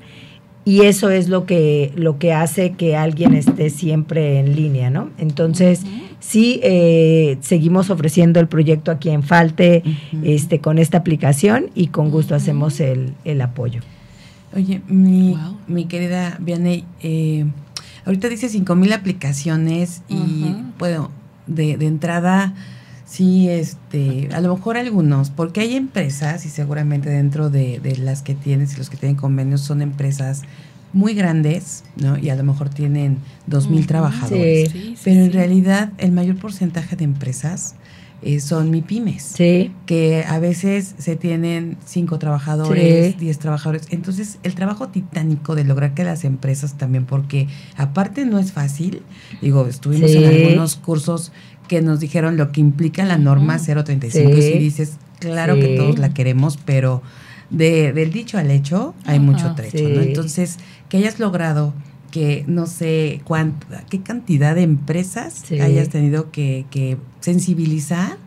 Y 0.65 0.82
eso 0.82 1.12
es 1.12 1.30
lo 1.30 1.45
que, 1.45 1.93
lo 1.95 2.17
que 2.17 2.34
hace 2.34 2.71
que 2.71 2.97
alguien 2.97 3.36
esté 3.36 3.69
siempre 3.69 4.39
en 4.39 4.56
línea, 4.56 4.89
¿no? 4.89 5.12
Entonces, 5.19 5.82
sí, 6.19 6.60
eh, 6.63 7.38
seguimos 7.41 7.91
ofreciendo 7.91 8.39
el 8.39 8.47
proyecto 8.47 8.89
a 8.89 8.97
quien 8.97 9.21
falte 9.21 9.84
este, 10.23 10.60
con 10.60 10.80
esta 10.80 10.97
aplicación 10.97 11.67
y 11.75 11.88
con 11.88 12.10
gusto 12.10 12.34
hacemos 12.34 12.80
el, 12.80 13.13
apoyo. 13.41 13.82
Oye, 14.56 14.82
mi, 14.88 15.38
mi 15.67 15.86
querida 15.86 16.36
Vianey, 16.39 16.84
eh, 17.04 17.45
ahorita 18.06 18.28
dice 18.28 18.47
5.000 18.47 18.93
aplicaciones 18.93 20.01
y 20.10 20.47
puedo, 20.80 21.12
de, 21.45 21.78
de 21.78 21.86
entrada 21.86 22.56
Sí, 23.05 23.49
este, 23.49 24.29
a 24.33 24.41
lo 24.41 24.55
mejor 24.55 24.77
algunos, 24.77 25.29
porque 25.29 25.61
hay 25.61 25.75
empresas 25.75 26.45
y 26.45 26.49
seguramente 26.49 27.09
dentro 27.09 27.49
de, 27.49 27.79
de 27.79 27.97
las 27.97 28.21
que 28.23 28.33
tienes 28.33 28.73
y 28.73 28.77
los 28.77 28.89
que 28.89 28.97
tienen 28.97 29.15
convenios 29.15 29.61
son 29.61 29.81
empresas 29.81 30.41
muy 30.95 31.13
grandes, 31.13 31.83
¿no? 31.97 32.17
Y 32.17 32.29
a 32.29 32.35
lo 32.35 32.43
mejor 32.43 32.69
tienen 32.69 33.17
dos 33.47 33.69
mil 33.69 33.85
trabajadores. 33.85 34.73
pero 35.03 35.25
en 35.25 35.33
realidad 35.33 35.91
el 35.97 36.13
mayor 36.13 36.37
porcentaje 36.37 36.95
de 36.95 37.03
empresas 37.03 37.75
eh, 38.21 38.39
son 38.39 38.71
MIPIMES. 38.71 39.21
Sí. 39.21 39.73
Que 39.85 40.23
a 40.25 40.39
veces 40.39 40.95
se 40.97 41.17
tienen 41.17 41.77
cinco 41.85 42.17
trabajadores, 42.17 43.19
diez 43.19 43.39
trabajadores. 43.39 43.87
Entonces, 43.89 44.39
el 44.43 44.55
trabajo 44.55 44.87
titánico 44.87 45.53
de 45.53 45.65
lograr 45.65 45.93
que 45.93 46.05
las 46.05 46.23
empresas 46.23 46.77
también, 46.77 47.05
porque 47.05 47.49
aparte 47.75 48.25
no 48.25 48.39
es 48.39 48.53
fácil, 48.53 49.01
digo, 49.41 49.67
estuvimos 49.67 50.11
en 50.11 50.23
algunos 50.23 50.77
cursos 50.77 51.33
que 51.67 51.82
nos 51.82 51.99
dijeron 51.99 52.38
lo 52.38 52.51
que 52.51 52.62
implica 52.62 53.06
la 53.06 53.17
norma 53.17 53.58
035 53.58 54.30
y 54.30 54.41
si 54.41 54.58
dices, 54.58 54.97
claro 55.19 55.56
que 55.56 55.75
todos 55.75 55.99
la 55.99 56.13
queremos, 56.13 56.58
pero 56.58 57.01
de, 57.49 57.93
del 57.93 58.12
dicho 58.12 58.38
al 58.38 58.51
hecho 58.51 58.93
hay 59.06 59.19
mucho 59.19 59.54
trecho, 59.56 59.88
¿no? 59.89 60.01
Entonces, 60.01 60.58
que 60.89 60.97
hayas 60.97 61.19
logrado 61.19 61.73
que 62.12 62.45
no 62.47 62.65
sé 62.65 63.21
cuánta, 63.25 63.84
qué 63.89 64.01
cantidad 64.01 64.56
de 64.56 64.62
empresas 64.62 65.43
hayas 65.51 65.89
tenido 65.89 66.32
que, 66.32 66.65
que 66.71 66.97
sensibilizar 67.19 68.17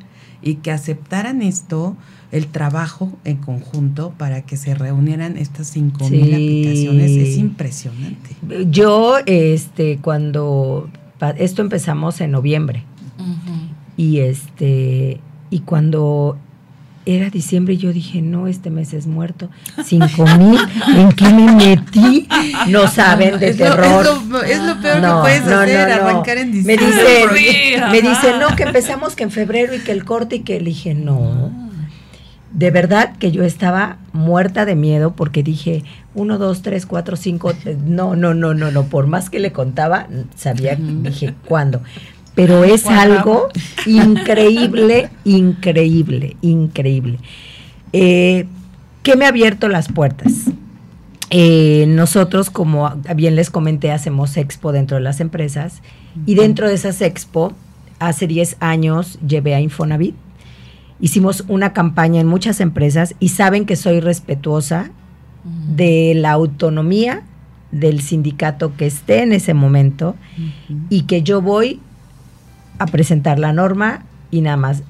y 0.43 0.57
que 0.57 0.71
aceptaran 0.71 1.43
esto, 1.43 1.97
el 2.31 2.47
trabajo 2.47 3.17
en 3.25 3.39
conjunto 3.39 4.13
para 4.19 4.43
que 4.43 4.57
se 4.57 4.75
reunieran 4.75 5.37
estas 5.37 5.69
cinco 5.69 6.09
mil 6.09 6.35
aplicaciones 6.35 7.11
es 7.11 7.37
impresionante. 7.39 8.37
Yo, 8.71 9.17
este, 9.27 9.99
cuando 9.99 10.91
esto 11.39 11.63
empezamos 11.63 12.21
en 12.21 12.31
noviembre, 12.33 12.85
y 13.97 14.21
este, 14.21 15.21
y 15.51 15.61
cuando 15.61 16.39
era 17.17 17.31
diciembre 17.31 17.77
yo 17.79 17.93
dije, 17.93 18.21
no, 18.21 18.49
este 18.49 18.69
mes 18.69 18.93
es 18.93 19.07
muerto. 19.07 19.49
Cinco 19.85 20.27
mil, 20.39 20.61
¿en 20.95 21.13
qué 21.13 21.29
me 21.31 21.53
metí? 21.53 22.29
No 22.69 22.87
saben 22.87 23.39
de 23.39 23.55
terror. 23.55 24.07
es, 24.47 24.63
lo, 24.63 24.81
peor 24.81 25.01
que 25.01 25.21
puedes 25.21 25.43
hacer, 25.43 25.91
arrancar 25.91 26.37
en 26.39 26.53
diciembre. 26.53 26.87
Me 26.87 27.41
dice, 27.41 27.81
me 27.91 28.03
dice, 28.03 28.39
no, 28.39 28.55
que 28.55 28.65
empezamos 28.65 29.17
que 29.17 29.25
en 29.25 29.31
febrero 29.31 29.75
y 29.75 29.81
que 29.81 29.93
el 29.93 30.05
corte 30.05 30.37
y 30.37 30.41
que 30.41 30.59
le 30.61 30.67
dije, 30.67 30.95
no. 30.95 31.51
De 32.53 32.71
verdad 32.71 33.17
que 33.17 33.31
yo 33.31 33.43
estaba 33.43 33.99
muerta 34.13 34.65
de 34.67 34.75
miedo 34.75 35.15
porque 35.15 35.43
dije, 35.43 35.85
uno, 36.15 36.37
dos, 36.37 36.61
tres, 36.61 36.85
cuatro, 36.85 37.17
cinco, 37.17 37.53
no, 37.87 38.17
no, 38.17 38.35
no, 38.35 38.53
no, 38.53 38.71
no, 38.71 38.85
por 38.85 39.07
más 39.07 39.31
que 39.31 39.39
le 39.39 39.53
contaba, 39.53 40.09
sabía, 40.35 40.77
dije, 40.77 41.35
¿cuándo? 41.47 41.83
Pero 42.39 42.63
es 42.63 42.87
algo 42.87 43.49
increíble, 43.85 45.11
increíble, 45.25 46.37
increíble. 46.41 47.19
Eh, 47.93 48.47
¿Qué 49.03 49.17
me 49.17 49.25
ha 49.25 49.31
abierto 49.31 49.67
las 49.67 49.89
puertas? 49.89 50.45
Eh, 51.31 51.87
nosotros, 51.89 52.51
como 52.51 52.95
bien 53.17 53.35
les 53.35 53.51
comenté, 53.51 53.91
hacemos 53.91 54.37
expo 54.37 54.71
dentro 54.71 54.99
de 54.99 55.03
las 55.03 55.19
empresas 55.19 55.83
y 56.27 56.37
dentro 56.37 56.69
de 56.69 56.75
esas 56.75 57.03
expo, 57.03 57.55
hace 57.99 58.29
10 58.29 58.59
años 58.61 59.19
llevé 59.27 59.57
a 59.57 59.61
Infonavit. 59.61 60.15
Hicimos 61.01 61.43
una 61.49 61.73
campaña 61.73 62.21
en 62.21 62.29
muchas 62.29 62.61
empresas 62.61 63.17
y 63.19 63.31
saben 63.31 63.67
que 63.67 63.75
soy 63.75 63.99
respetuosa 63.99 64.93
de 65.75 66.13
la 66.15 66.31
autonomía 66.31 67.25
del 67.73 68.01
sindicato 68.01 68.77
que 68.77 68.87
esté 68.87 69.25
en 69.25 69.33
ese 69.33 69.55
momento 69.55 70.15
y 70.89 71.03
que 71.03 71.23
yo 71.25 71.43
voy 71.43 71.81
a 72.79 72.87
presentar 72.87 73.39
la 73.39 73.53
norma 73.53 74.05
y 74.31 74.41
nada 74.41 74.57
más, 74.57 74.83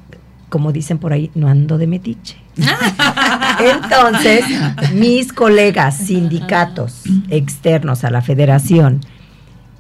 como 0.48 0.72
dicen 0.72 0.98
por 0.98 1.12
ahí, 1.12 1.30
no 1.34 1.48
ando 1.48 1.78
de 1.78 1.86
metiche. 1.86 2.36
Entonces, 3.60 4.44
mis 4.94 5.32
colegas 5.32 5.96
sindicatos 5.96 7.02
externos 7.30 8.04
a 8.04 8.10
la 8.10 8.22
federación 8.22 9.00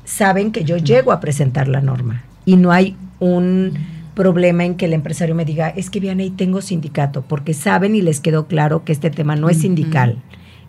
saben 0.04 0.52
que 0.52 0.64
yo 0.64 0.76
llego 0.76 1.12
a 1.12 1.20
presentar 1.20 1.68
la 1.68 1.80
norma 1.80 2.24
y 2.44 2.56
no 2.56 2.72
hay 2.72 2.96
un 3.18 3.74
problema 4.14 4.64
en 4.64 4.74
que 4.74 4.86
el 4.86 4.94
empresario 4.94 5.34
me 5.34 5.44
diga, 5.44 5.68
es 5.68 5.90
que 5.90 6.00
y 6.00 6.30
tengo 6.30 6.60
sindicato, 6.60 7.22
porque 7.22 7.54
saben 7.54 7.94
y 7.94 8.02
les 8.02 8.20
quedó 8.20 8.48
claro 8.48 8.84
que 8.84 8.92
este 8.92 9.10
tema 9.10 9.36
no 9.36 9.48
es 9.48 9.58
sindical. 9.58 10.18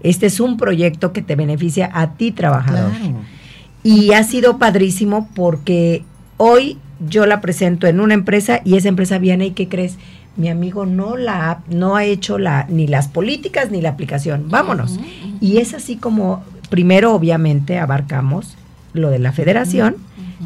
Este 0.01 0.27
es 0.27 0.39
un 0.39 0.57
proyecto 0.57 1.13
que 1.13 1.21
te 1.21 1.35
beneficia 1.35 1.89
a 1.91 2.13
ti, 2.13 2.31
trabajador. 2.31 2.91
Y 3.81 4.13
ha 4.13 4.23
sido 4.23 4.59
padrísimo 4.59 5.29
porque 5.33 6.03
hoy 6.37 6.77
yo 6.99 7.25
la 7.25 7.41
presento 7.41 7.87
en 7.87 7.99
una 7.99 8.13
empresa 8.13 8.61
y 8.63 8.75
esa 8.75 8.89
empresa 8.89 9.17
viene 9.17 9.47
y 9.47 9.51
¿qué 9.51 9.67
crees? 9.67 9.97
Mi 10.35 10.49
amigo 10.49 10.85
no 10.85 11.17
la 11.17 11.51
ha, 11.51 11.63
no 11.69 11.95
ha 11.95 12.05
hecho 12.05 12.37
la 12.37 12.65
ni 12.69 12.87
las 12.87 13.07
políticas 13.07 13.71
ni 13.71 13.81
la 13.81 13.89
aplicación. 13.89 14.49
Vámonos. 14.49 14.99
Y 15.41 15.57
es 15.57 15.73
así 15.73 15.97
como 15.97 16.43
primero 16.69 17.13
obviamente 17.13 17.79
abarcamos 17.79 18.55
lo 18.93 19.09
de 19.09 19.19
la 19.19 19.31
federación, 19.31 19.97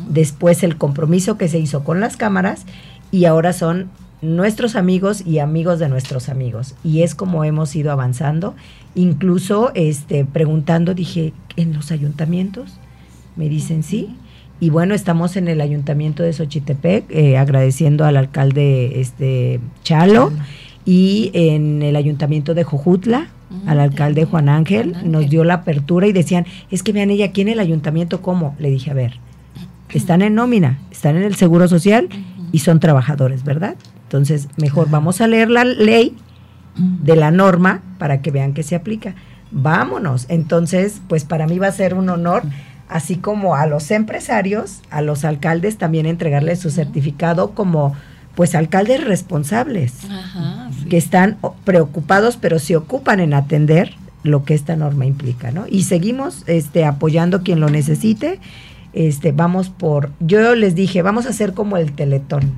después 0.09 0.63
el 0.63 0.77
compromiso 0.77 1.37
que 1.37 1.47
se 1.47 1.59
hizo 1.59 1.83
con 1.83 1.99
las 1.99 2.17
cámaras 2.17 2.65
y 3.11 3.25
ahora 3.25 3.53
son 3.53 3.89
nuestros 4.21 4.75
amigos 4.75 5.21
y 5.25 5.39
amigos 5.39 5.79
de 5.79 5.89
nuestros 5.89 6.29
amigos. 6.29 6.75
Y 6.83 7.03
es 7.03 7.13
como 7.13 7.43
hemos 7.43 7.75
ido 7.75 7.91
avanzando. 7.91 8.55
Incluso 8.95 9.71
este, 9.75 10.25
preguntando, 10.25 10.93
dije, 10.93 11.33
¿en 11.57 11.73
los 11.73 11.91
ayuntamientos? 11.91 12.79
Me 13.35 13.49
dicen 13.49 13.83
sí. 13.83 14.15
Y 14.59 14.69
bueno, 14.69 14.93
estamos 14.93 15.35
en 15.35 15.47
el 15.47 15.61
ayuntamiento 15.61 16.23
de 16.23 16.33
Xochitepec, 16.33 17.05
eh, 17.09 17.37
agradeciendo 17.37 18.05
al 18.05 18.17
alcalde 18.17 19.01
este, 19.01 19.59
Chalo, 19.83 20.31
y 20.85 21.31
en 21.33 21.81
el 21.81 21.95
ayuntamiento 21.95 22.53
de 22.53 22.63
Jojutla, 22.63 23.27
mm, 23.49 23.69
al 23.69 23.79
alcalde 23.79 24.25
Juan 24.25 24.49
Ángel, 24.49 24.95
nos 25.03 25.29
dio 25.29 25.43
la 25.43 25.55
apertura 25.55 26.07
y 26.07 26.13
decían, 26.13 26.45
es 26.71 26.83
que 26.83 26.93
vean 26.93 27.09
ella 27.09 27.25
aquí 27.25 27.41
en 27.41 27.49
el 27.49 27.59
ayuntamiento, 27.59 28.21
¿cómo? 28.21 28.55
Le 28.59 28.69
dije, 28.69 28.91
a 28.91 28.93
ver, 28.93 29.19
están 29.89 30.21
en 30.21 30.35
nómina, 30.35 30.79
están 30.91 31.17
en 31.17 31.23
el 31.23 31.35
Seguro 31.35 31.67
Social 31.67 32.09
y 32.51 32.59
son 32.59 32.79
trabajadores, 32.79 33.43
¿verdad? 33.43 33.75
Entonces, 34.03 34.47
mejor 34.57 34.89
vamos 34.89 35.21
a 35.21 35.27
leer 35.27 35.49
la 35.49 35.65
ley 35.65 36.15
de 36.75 37.15
la 37.15 37.31
norma 37.31 37.81
para 37.97 38.21
que 38.21 38.31
vean 38.31 38.53
que 38.53 38.63
se 38.63 38.75
aplica. 38.75 39.15
Vámonos. 39.51 40.25
Entonces, 40.29 41.01
pues 41.07 41.25
para 41.25 41.47
mí 41.47 41.59
va 41.59 41.67
a 41.67 41.71
ser 41.71 41.93
un 41.93 42.09
honor 42.09 42.43
así 42.93 43.15
como 43.15 43.55
a 43.55 43.65
los 43.65 43.89
empresarios, 43.89 44.81
a 44.91 45.01
los 45.01 45.25
alcaldes 45.25 45.79
también 45.79 46.05
entregarles 46.05 46.59
su 46.59 46.69
certificado 46.69 47.55
como 47.55 47.95
pues 48.35 48.53
alcaldes 48.53 49.03
responsables 49.03 49.93
que 50.91 50.97
están 50.97 51.39
preocupados 51.63 52.37
pero 52.37 52.59
se 52.59 52.75
ocupan 52.75 53.19
en 53.19 53.33
atender 53.33 53.95
lo 54.21 54.45
que 54.45 54.53
esta 54.53 54.75
norma 54.75 55.07
implica, 55.07 55.49
¿no? 55.49 55.65
Y 55.67 55.83
seguimos 55.83 56.43
este 56.45 56.85
apoyando 56.85 57.41
quien 57.41 57.59
lo 57.59 57.67
necesite. 57.67 58.39
Este, 58.93 59.31
vamos 59.31 59.69
por 59.69 60.11
yo 60.19 60.53
les 60.53 60.75
dije, 60.75 61.01
vamos 61.01 61.25
a 61.25 61.29
hacer 61.29 61.55
como 61.55 61.77
el 61.77 61.93
Teletón. 61.93 62.53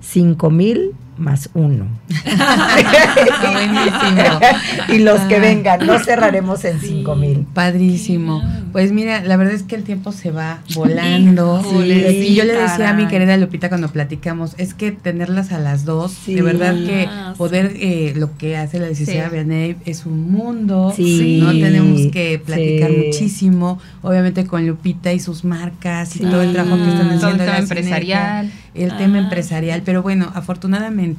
Cinco 0.00 0.50
mil 0.50 0.92
más 1.16 1.50
uno. 1.54 1.86
y 4.88 4.98
los 4.98 5.20
que 5.22 5.40
vengan, 5.40 5.86
no 5.86 5.98
cerraremos 5.98 6.64
en 6.64 6.80
cinco 6.80 7.16
mil. 7.16 7.46
Padrísimo. 7.52 8.42
Pues 8.72 8.90
mira, 8.90 9.22
la 9.22 9.36
verdad 9.36 9.54
es 9.54 9.62
que 9.62 9.76
el 9.76 9.84
tiempo 9.84 10.12
se 10.12 10.30
va 10.30 10.60
volando. 10.74 11.62
y 11.84 12.34
yo 12.34 12.44
le 12.44 12.54
decía 12.54 12.90
a 12.90 12.94
mi 12.94 13.06
querida 13.06 13.36
Lupita 13.36 13.68
cuando 13.68 13.88
platicamos, 13.88 14.54
es 14.56 14.72
que 14.72 14.92
tenerlas 14.92 15.52
a 15.52 15.58
las 15.58 15.84
dos, 15.84 16.26
de 16.26 16.40
verdad 16.40 16.74
que 16.74 17.06
ah, 17.08 17.34
poder, 17.36 17.72
eh, 17.76 18.14
lo 18.16 18.36
que 18.38 18.56
hace 18.56 18.78
la 18.78 18.88
licenciada 18.88 19.28
Vianey 19.28 19.76
es 19.84 20.06
un 20.06 20.32
mundo, 20.32 20.94
no 20.96 21.52
tenemos 21.52 22.00
que 22.12 22.40
platicar 22.44 22.90
muchísimo, 22.90 23.78
obviamente 24.00 24.46
con 24.46 24.66
Lupita 24.66 25.12
y 25.12 25.20
sus 25.20 25.44
marcas 25.44 26.16
y 26.16 26.20
todo 26.20 26.42
el 26.42 26.52
trabajo 26.52 26.76
que 26.76 26.88
están 26.88 27.10
haciendo. 27.10 27.20
Todo 27.20 27.30
el 27.30 27.38
tema 27.38 27.58
empresarial. 27.58 28.50
El 28.74 28.96
tema 28.96 29.18
ah, 29.18 29.20
empresarial, 29.20 29.82
pero 29.84 30.00
bueno, 30.00 30.32
afortunadamente 30.34 31.11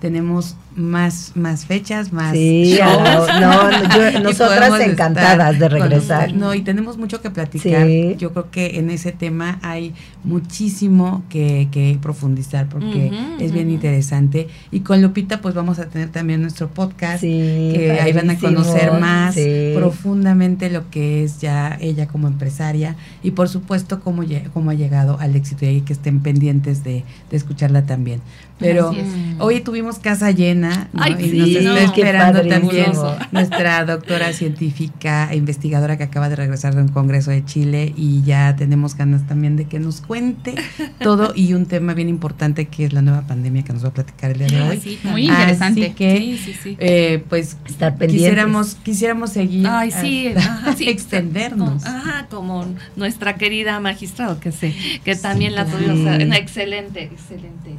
tenemos 0.00 0.56
más, 0.76 1.32
más 1.34 1.66
fechas, 1.66 2.12
más 2.12 2.32
sí, 2.32 2.78
no, 3.40 4.20
nosotras 4.22 4.80
encantadas 4.80 5.58
de 5.58 5.68
regresar. 5.68 6.34
no, 6.34 6.54
y 6.54 6.62
tenemos 6.62 6.98
mucho 6.98 7.20
que 7.22 7.30
platicar. 7.30 7.86
Yo 8.18 8.32
creo 8.32 8.50
que 8.50 8.78
en 8.78 8.90
ese 8.90 9.12
tema 9.12 9.58
hay 9.62 9.94
muchísimo 10.24 11.22
que, 11.28 11.68
que 11.70 11.98
profundizar 12.02 12.68
porque 12.68 13.12
es 13.38 13.52
bien 13.52 13.70
interesante. 13.70 14.48
Y 14.70 14.80
con 14.80 15.00
Lupita 15.00 15.40
pues 15.40 15.54
vamos 15.54 15.78
a 15.78 15.86
tener 15.86 16.08
también 16.10 16.42
nuestro 16.42 16.68
podcast, 16.68 17.22
que 17.22 17.98
ahí 18.00 18.12
van 18.12 18.30
a 18.30 18.38
conocer 18.38 18.92
más 19.00 19.36
profundamente 19.74 20.70
lo 20.70 20.90
que 20.90 21.24
es 21.24 21.40
ya 21.40 21.78
ella 21.80 22.06
como 22.06 22.28
empresaria 22.28 22.96
y 23.22 23.32
por 23.32 23.48
supuesto 23.48 24.00
cómo, 24.00 24.22
cómo 24.52 24.70
ha 24.70 24.74
llegado 24.74 25.18
al 25.20 25.36
éxito 25.36 25.66
y 25.66 25.80
que 25.82 25.92
estén 25.92 26.20
pendientes 26.20 26.84
de, 26.84 27.04
de 27.30 27.36
escucharla 27.36 27.86
también. 27.86 28.20
Pero 28.58 28.92
hoy 29.38 29.60
tuvimos 29.60 29.98
casa 29.98 30.30
llena 30.30 30.88
y 30.92 30.98
nos 30.98 31.48
está 31.48 31.82
esperando 31.82 32.42
también 32.42 32.92
nuestra 33.32 33.84
doctora 33.84 34.32
científica 34.32 35.28
e 35.30 35.36
investigadora 35.36 35.96
que 35.96 36.04
acaba 36.04 36.28
de 36.28 36.36
regresar 36.36 36.74
de 36.74 36.82
un 36.82 36.88
congreso 36.88 37.30
de 37.30 37.44
Chile 37.44 37.92
y 37.96 38.22
ya 38.22 38.56
tenemos 38.56 38.94
ganas 38.96 39.26
también 39.26 39.56
de 39.56 39.66
que 39.66 39.78
nos 39.78 40.00
cuente 40.00 40.54
todo 41.00 41.32
y 41.34 41.54
un 41.54 41.66
tema 41.66 41.94
bien 41.94 42.08
importante 42.08 42.66
que 42.66 42.84
es 42.84 42.92
la 42.92 43.02
nueva 43.02 43.22
pandemia 43.26 43.62
que 43.62 43.72
nos 43.72 43.84
va 43.84 43.88
a 43.88 43.94
platicar 43.94 44.32
el 44.32 44.38
día 44.38 44.48
de 44.48 44.62
hoy. 44.62 44.98
muy 45.04 45.26
interesante. 45.26 45.86
Así 45.86 45.94
que, 45.94 46.38
eh, 46.78 47.24
pues, 47.28 47.56
Estar 47.66 47.96
quisiéramos, 47.98 48.76
quisiéramos 48.76 49.30
seguir, 49.30 49.66
Ay, 49.68 49.90
sí, 49.90 50.32
extendernos. 50.86 51.84
Ajá, 51.84 52.26
como 52.30 52.66
nuestra 52.96 53.36
querida 53.36 53.78
magistrado 53.80 54.40
que 54.40 54.52
sé, 54.52 54.74
que 55.04 55.16
también 55.16 55.54
la 55.54 55.64
tuvimos, 55.66 55.98
excelente, 56.36 57.04
excelente 57.04 57.76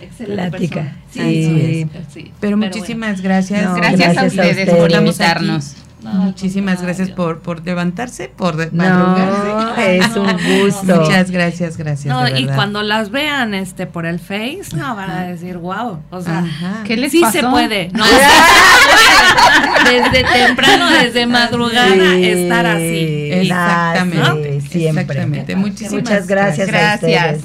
excelente 0.00 0.92
Sí, 1.10 1.88
sí, 2.12 2.32
Pero, 2.40 2.56
muchísimas 2.56 3.20
gracias. 3.20 3.74
gracias. 3.74 4.16
a 4.16 4.24
ustedes, 4.24 4.70
por 4.70 4.90
invitarnos. 4.90 5.76
Muchísimas 6.00 6.80
gracias 6.80 7.10
por, 7.10 7.40
por 7.40 7.64
levantarse, 7.64 8.28
por 8.28 8.72
madrugarse. 8.72 9.98
es 9.98 10.16
un 10.16 10.30
gusto. 10.62 11.00
Muchas 11.00 11.30
gracias, 11.30 11.76
gracias. 11.76 12.14
y 12.36 12.46
cuando 12.46 12.82
las 12.82 13.10
vean 13.10 13.54
este 13.54 13.86
por 13.86 14.06
el 14.06 14.20
Face, 14.20 14.76
no 14.76 14.94
van 14.94 15.10
a 15.10 15.22
decir, 15.24 15.58
wow, 15.58 16.00
o 16.10 16.20
sea, 16.20 16.44
¿qué 16.84 16.96
les 16.96 17.10
sí 17.12 17.22
se 17.32 17.42
puede. 17.42 17.90
desde 19.84 20.24
temprano, 20.24 20.90
desde 20.90 21.26
madrugada, 21.26 22.14
estar 22.14 22.66
así. 22.66 23.30
Exactamente. 23.32 24.47
Siempre. 24.78 25.02
Exactamente. 25.02 25.56
Muchísimas 25.56 25.92
Muchas 25.92 26.26
gracias. 26.26 26.66
Gracias. 26.68 27.44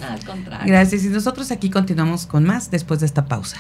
Gracias. 0.66 1.04
Y 1.04 1.10
nosotros 1.10 1.52
aquí 1.52 1.70
continuamos 1.70 2.26
con 2.26 2.44
más 2.44 2.72
después 2.72 3.00
de 3.00 3.06
esta 3.06 3.26
pausa. 3.26 3.58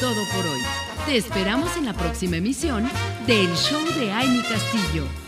todo 0.00 0.24
por 0.36 0.46
hoy. 0.46 0.60
Te 1.06 1.16
esperamos 1.16 1.76
en 1.76 1.86
la 1.86 1.92
próxima 1.92 2.36
emisión 2.36 2.88
del 3.26 3.52
Show 3.54 3.84
de 3.98 4.12
Amy 4.12 4.42
Castillo. 4.42 5.27